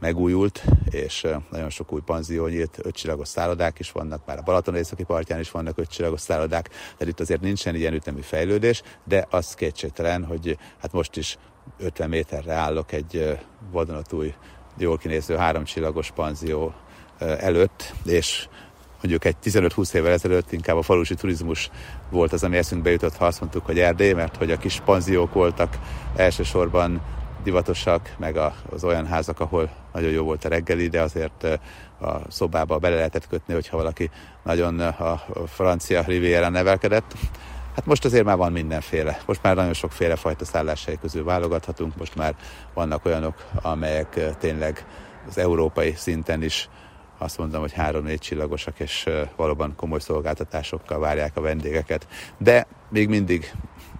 megújult, 0.01 0.65
és 0.91 1.27
nagyon 1.51 1.71
sok 1.71 1.93
új 1.93 2.01
panzió 2.01 2.47
nyílt, 2.47 2.79
ötcsillagos 2.83 3.29
szállodák 3.29 3.79
is 3.79 3.93
vannak, 3.93 4.27
már 4.27 4.39
a 4.39 4.43
Balaton 4.43 4.77
északi 4.77 5.03
partján 5.03 5.41
is 5.41 5.51
vannak 5.51 5.79
ötcsillagos 5.79 6.21
szállodák, 6.21 6.69
tehát 6.69 7.13
itt 7.13 7.21
azért 7.21 7.41
nincsen 7.41 7.75
ilyen 7.75 7.95
ütemű 7.95 8.21
fejlődés, 8.21 8.83
de 9.05 9.27
az 9.31 9.55
kétségtelen, 9.55 10.25
hogy 10.25 10.59
hát 10.81 10.93
most 10.93 11.17
is 11.17 11.39
50 11.79 12.09
méterre 12.09 12.53
állok 12.53 12.93
egy 12.93 13.39
vadonatúj, 13.71 14.35
jól 14.79 14.99
kinéző 14.99 15.37
háromcsillagos 15.37 16.11
panzió 16.11 16.75
előtt, 17.19 17.95
és 18.05 18.49
mondjuk 19.03 19.25
egy 19.25 19.37
15-20 19.45 19.95
évvel 19.95 20.13
ezelőtt 20.13 20.53
inkább 20.53 20.77
a 20.77 20.83
falusi 20.83 21.15
turizmus 21.15 21.71
volt 22.11 22.33
az, 22.33 22.45
ami 22.45 22.57
eszünkbe 22.57 22.91
jutott, 22.91 23.17
ha 23.17 23.27
azt 23.27 23.41
mondtuk, 23.41 23.67
hogy 23.67 23.79
Erdély, 23.79 24.13
mert 24.13 24.37
hogy 24.37 24.51
a 24.51 24.57
kis 24.57 24.81
panziók 24.85 25.33
voltak 25.33 25.79
elsősorban 26.17 27.01
divatosak, 27.43 28.15
meg 28.19 28.37
az 28.71 28.85
olyan 28.85 29.07
házak, 29.07 29.41
ahol 29.41 29.71
nagyon 29.93 30.11
jó 30.11 30.25
volt 30.25 30.45
a 30.45 30.49
reggeli, 30.49 30.89
de 30.89 31.01
azért 31.01 31.45
a 32.01 32.31
szobába 32.31 32.79
bele 32.79 32.97
lehetett 32.97 33.29
kötni, 33.29 33.55
hogyha 33.55 33.77
valaki 33.77 34.11
nagyon 34.43 34.81
a 34.81 35.23
francia 35.47 36.03
riviera 36.03 36.49
nevelkedett. 36.49 37.15
Hát 37.75 37.87
most 37.87 38.05
azért 38.05 38.25
már 38.25 38.37
van 38.37 38.53
mindenféle. 38.53 39.19
Most 39.27 39.43
már 39.43 39.57
nagyon 39.57 39.73
sokféle 39.73 40.17
fajta 40.17 40.45
szálláshely 40.45 40.99
közül 41.01 41.25
válogathatunk, 41.25 41.97
most 41.97 42.15
már 42.15 42.35
vannak 42.75 43.05
olyanok, 43.05 43.45
amelyek 43.63 44.37
tényleg 44.39 44.87
az 45.29 45.39
európai 45.39 45.95
szinten 45.97 46.43
is 46.43 46.69
azt 47.19 47.39
mondom, 47.39 47.61
hogy 47.61 47.73
három-négy 47.73 48.19
csillagosak, 48.19 48.81
és 48.81 49.09
valóban 49.37 49.75
komoly 49.77 49.99
szolgáltatásokkal 49.99 50.99
várják 50.99 51.37
a 51.37 51.41
vendégeket. 51.41 52.07
De 52.39 52.67
még 52.89 53.09
mindig 53.09 53.53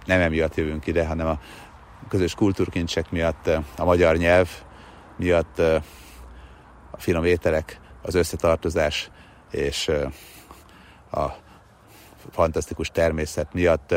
nem 0.05 0.21
emiatt 0.21 0.55
jövünk 0.55 0.87
ide, 0.87 1.05
hanem 1.05 1.27
a 1.27 1.39
közös 2.11 2.35
kultúrkincsek 2.35 3.11
miatt, 3.11 3.47
a 3.77 3.83
magyar 3.83 4.17
nyelv 4.17 4.49
miatt, 5.17 5.59
a 6.91 6.97
finom 6.97 7.23
ételek, 7.23 7.79
az 8.01 8.15
összetartozás 8.15 9.09
és 9.51 9.91
a 11.11 11.25
fantasztikus 12.31 12.89
természet 12.89 13.53
miatt. 13.53 13.91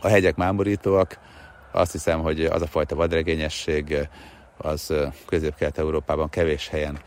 A 0.00 0.08
hegyek 0.08 0.36
mámorítóak, 0.36 1.18
azt 1.72 1.92
hiszem, 1.92 2.20
hogy 2.20 2.44
az 2.44 2.62
a 2.62 2.66
fajta 2.66 2.94
vadregényesség 2.94 4.08
az 4.56 4.94
közép-kelet-európában 5.26 6.28
kevés 6.28 6.68
helyen 6.68 6.98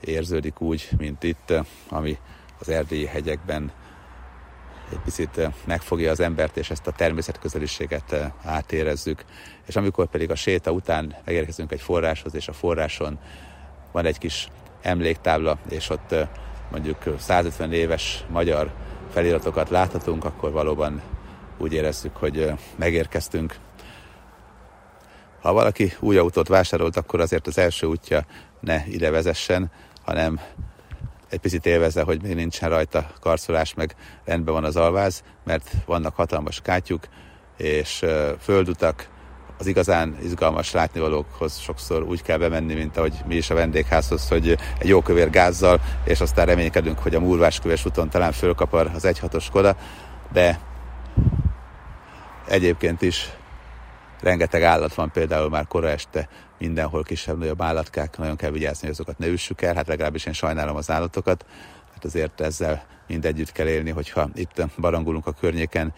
érződik 0.00 0.60
úgy, 0.60 0.88
mint 0.96 1.22
itt, 1.22 1.52
ami 1.88 2.18
az 2.60 2.68
erdélyi 2.68 3.06
hegyekben 3.06 3.72
egy 4.92 5.00
picit 5.04 5.40
megfogja 5.64 6.10
az 6.10 6.20
embert, 6.20 6.56
és 6.56 6.70
ezt 6.70 6.86
a 6.86 6.92
természetközeliséget 6.92 8.32
átérezzük. 8.44 9.24
És 9.66 9.76
amikor 9.76 10.06
pedig 10.06 10.30
a 10.30 10.34
séta 10.34 10.70
után 10.70 11.16
megérkezünk 11.24 11.72
egy 11.72 11.80
forráshoz, 11.80 12.34
és 12.34 12.48
a 12.48 12.52
forráson 12.52 13.18
van 13.92 14.04
egy 14.04 14.18
kis 14.18 14.48
emléktábla, 14.82 15.58
és 15.68 15.90
ott 15.90 16.14
mondjuk 16.70 17.02
150 17.18 17.72
éves 17.72 18.24
magyar 18.28 18.72
feliratokat 19.12 19.70
láthatunk, 19.70 20.24
akkor 20.24 20.52
valóban 20.52 21.02
úgy 21.58 21.72
érezzük, 21.72 22.16
hogy 22.16 22.52
megérkeztünk. 22.76 23.56
Ha 25.40 25.52
valaki 25.52 25.92
új 26.00 26.16
autót 26.16 26.48
vásárolt, 26.48 26.96
akkor 26.96 27.20
azért 27.20 27.46
az 27.46 27.58
első 27.58 27.86
útja 27.86 28.26
ne 28.60 28.86
ide 28.86 29.10
vezessen, 29.10 29.70
hanem 30.04 30.40
egy 31.30 31.38
picit 31.38 31.66
élvezze, 31.66 32.02
hogy 32.02 32.22
még 32.22 32.34
nincsen 32.34 32.68
rajta 32.68 33.06
karcolás, 33.20 33.74
meg 33.74 33.94
rendben 34.24 34.54
van 34.54 34.64
az 34.64 34.76
alváz, 34.76 35.22
mert 35.44 35.70
vannak 35.86 36.14
hatalmas 36.14 36.60
kátyuk, 36.60 37.04
és 37.56 38.04
földutak, 38.40 39.08
az 39.58 39.66
igazán 39.66 40.16
izgalmas 40.22 40.72
látnivalókhoz 40.72 41.58
sokszor 41.58 42.02
úgy 42.02 42.22
kell 42.22 42.38
bemenni, 42.38 42.74
mint 42.74 42.96
ahogy 42.96 43.14
mi 43.26 43.34
is 43.34 43.50
a 43.50 43.54
vendégházhoz, 43.54 44.28
hogy 44.28 44.58
egy 44.78 44.88
jó 44.88 45.02
kövér 45.02 45.30
gázzal, 45.30 45.80
és 46.04 46.20
aztán 46.20 46.46
reménykedünk, 46.46 46.98
hogy 46.98 47.14
a 47.14 47.20
múlvásköves 47.20 47.84
úton 47.84 48.10
talán 48.10 48.32
fölkapar 48.32 48.90
az 48.94 49.04
egyhatos 49.04 49.50
koda, 49.50 49.76
de 50.32 50.58
egyébként 52.48 53.02
is 53.02 53.30
rengeteg 54.20 54.62
állat 54.62 54.94
van, 54.94 55.10
például 55.10 55.48
már 55.48 55.66
kora 55.66 55.88
este 55.88 56.28
mindenhol 56.58 57.02
kisebb-nagyobb 57.02 57.62
állatkák, 57.62 58.18
nagyon 58.18 58.36
kell 58.36 58.50
vigyázni, 58.50 58.80
hogy 58.80 58.90
azokat 58.90 59.18
ne 59.18 59.26
üssük 59.26 59.62
el, 59.62 59.74
hát 59.74 59.86
legalábbis 59.86 60.26
én 60.26 60.32
sajnálom 60.32 60.76
az 60.76 60.90
állatokat, 60.90 61.46
hát 61.92 62.04
azért 62.04 62.40
ezzel 62.40 62.84
mind 63.06 63.24
együtt 63.24 63.52
kell 63.52 63.66
élni, 63.66 63.90
hogyha 63.90 64.28
itt 64.34 64.64
barangulunk 64.78 65.26
a 65.26 65.32
környéken. 65.32 65.94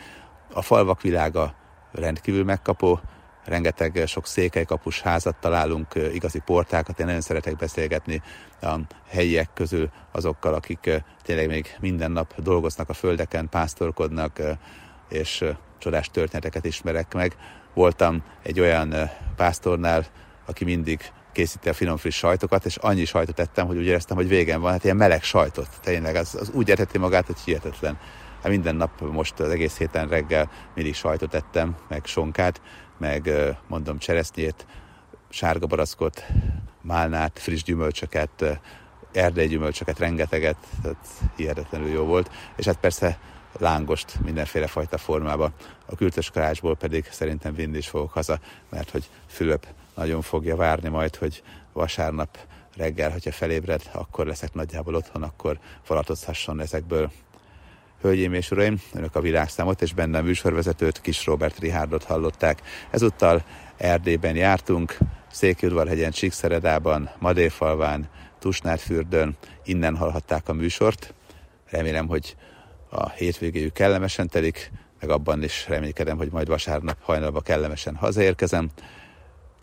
A 0.53 0.63
falvak 0.63 1.01
világa 1.03 1.55
rendkívül 1.93 2.45
megkapó, 2.45 3.01
rengeteg 3.45 4.03
sok 4.07 4.27
székelykapus 4.27 5.01
házat 5.01 5.37
találunk, 5.41 5.95
igazi 6.13 6.39
portákat, 6.39 7.01
én 7.01 7.07
nagyon 7.07 7.21
szeretek 7.21 7.57
beszélgetni 7.57 8.23
a 8.63 8.75
helyiek 9.09 9.53
közül 9.55 9.91
azokkal, 10.13 10.55
akik 10.55 11.03
tényleg 11.23 11.49
még 11.49 11.77
minden 11.81 12.11
nap 12.11 12.41
dolgoznak 12.43 12.89
a 12.89 12.93
földeken, 12.93 13.49
pásztorkodnak, 13.49 14.41
és 15.09 15.45
csodás 15.79 16.11
történeteket 16.11 16.65
ismerek 16.65 17.15
meg. 17.15 17.37
Voltam 17.75 18.23
egy 18.43 18.61
olyan 18.61 18.95
pásztornál, 19.37 20.07
aki 20.51 20.65
mindig 20.65 21.13
készíti 21.33 21.69
a 21.69 21.73
finom 21.73 21.97
friss 21.97 22.17
sajtokat, 22.17 22.65
és 22.65 22.77
annyi 22.77 23.05
sajtot 23.05 23.41
ettem, 23.41 23.67
hogy 23.67 23.77
úgy 23.77 23.87
éreztem, 23.87 24.17
hogy 24.17 24.29
végem 24.29 24.61
van, 24.61 24.71
hát 24.71 24.85
ilyen 24.85 24.97
meleg 24.97 25.23
sajtot, 25.23 25.69
tényleg, 25.83 26.17
az, 26.17 26.35
az 26.35 26.51
úgy 26.55 26.71
eteti 26.71 26.99
magát, 26.99 27.27
hogy 27.27 27.39
hihetetlen. 27.45 27.99
Hát 28.43 28.51
minden 28.51 28.77
nap 28.77 29.01
most 29.01 29.41
az 29.41 29.49
egész 29.49 29.77
héten 29.77 30.09
reggel 30.09 30.51
mindig 30.75 30.95
sajtot 30.95 31.35
ettem, 31.35 31.77
meg 31.89 32.07
sonkát, 32.07 32.61
meg 32.99 33.31
mondom 33.69 33.99
cseresznyét, 33.99 34.67
sárga 35.29 35.67
barackot, 35.67 36.25
málnát, 36.83 37.39
friss 37.39 37.63
gyümölcsöket, 37.63 38.61
erdei 39.13 39.47
gyümölcsöket, 39.47 39.99
rengeteget, 39.99 40.57
tehát 40.83 41.07
hihetetlenül 41.37 41.89
jó 41.89 42.05
volt. 42.05 42.31
És 42.57 42.65
hát 42.65 42.77
persze 42.77 43.19
lángost 43.59 44.19
mindenféle 44.25 44.67
fajta 44.67 44.99
formába. 44.99 45.51
A 45.87 45.97
kültös 45.97 46.31
karácsból 46.31 46.77
pedig 46.77 47.09
szerintem 47.11 47.55
vinni 47.55 47.77
is 47.77 47.89
fogok 47.89 48.13
haza, 48.13 48.41
mert 48.71 48.91
hogy 48.91 49.09
Fülöp 49.27 49.67
nagyon 50.01 50.23
fogja 50.23 50.57
várni 50.57 50.89
majd, 50.89 51.17
hogy 51.17 51.43
vasárnap 51.73 52.39
reggel, 52.77 53.11
hogyha 53.11 53.33
felébred, 53.33 53.83
akkor 53.93 54.27
leszek 54.27 54.55
nagyjából 54.55 54.95
otthon, 54.95 55.23
akkor 55.23 55.59
falatozhasson 55.83 56.61
ezekből. 56.61 57.11
Hölgyeim 58.01 58.35
és 58.35 58.51
uraim, 58.51 58.81
önök 58.95 59.15
a 59.15 59.21
világszámot 59.21 59.83
és 59.83 59.93
benne 59.95 60.19
a 60.19 60.23
műsorvezetőt, 60.23 61.01
Kis 61.01 61.27
Robert 61.27 61.59
Rihárdot 61.59 62.05
hallották. 62.05 62.63
Ezúttal 62.91 63.45
Erdélyben 63.77 64.37
jártunk, 64.37 64.99
Székelyudvarhegyen, 65.31 66.11
Csíkszeredában, 66.11 67.11
Madéfalván, 67.19 68.09
Tusnádfürdőn, 68.39 69.37
innen 69.65 69.97
hallhatták 69.97 70.49
a 70.49 70.53
műsort. 70.53 71.15
Remélem, 71.71 72.07
hogy 72.07 72.37
a 72.91 73.11
hétvégéjük 73.11 73.73
kellemesen 73.73 74.29
telik, 74.29 74.73
meg 75.01 75.11
abban 75.11 75.43
is 75.43 75.69
reménykedem, 75.69 76.17
hogy 76.17 76.31
majd 76.31 76.49
vasárnap 76.49 77.03
hajnalba 77.03 77.41
kellemesen 77.41 77.95
hazaérkezem. 77.95 78.71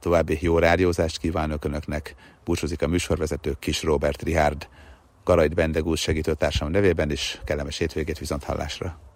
További 0.08 0.38
jó 0.42 0.60
rádiózást 0.60 1.18
kívánok 1.18 1.66
Önöknek. 1.66 2.16
Búcsúzik 2.44 2.82
a 2.82 2.88
műsorvezető 2.88 3.56
Kis 3.60 3.84
Robert 3.84 4.22
Rihárd. 4.22 4.68
Garajt 5.24 5.56
Bendegúz 5.56 6.00
segítőtársam 6.00 6.72
nevében 6.72 7.12
is 7.12 7.42
kellemes 7.44 7.78
hétvégét 7.78 8.20
viszont 8.20 8.44
hallásra. 8.44 9.07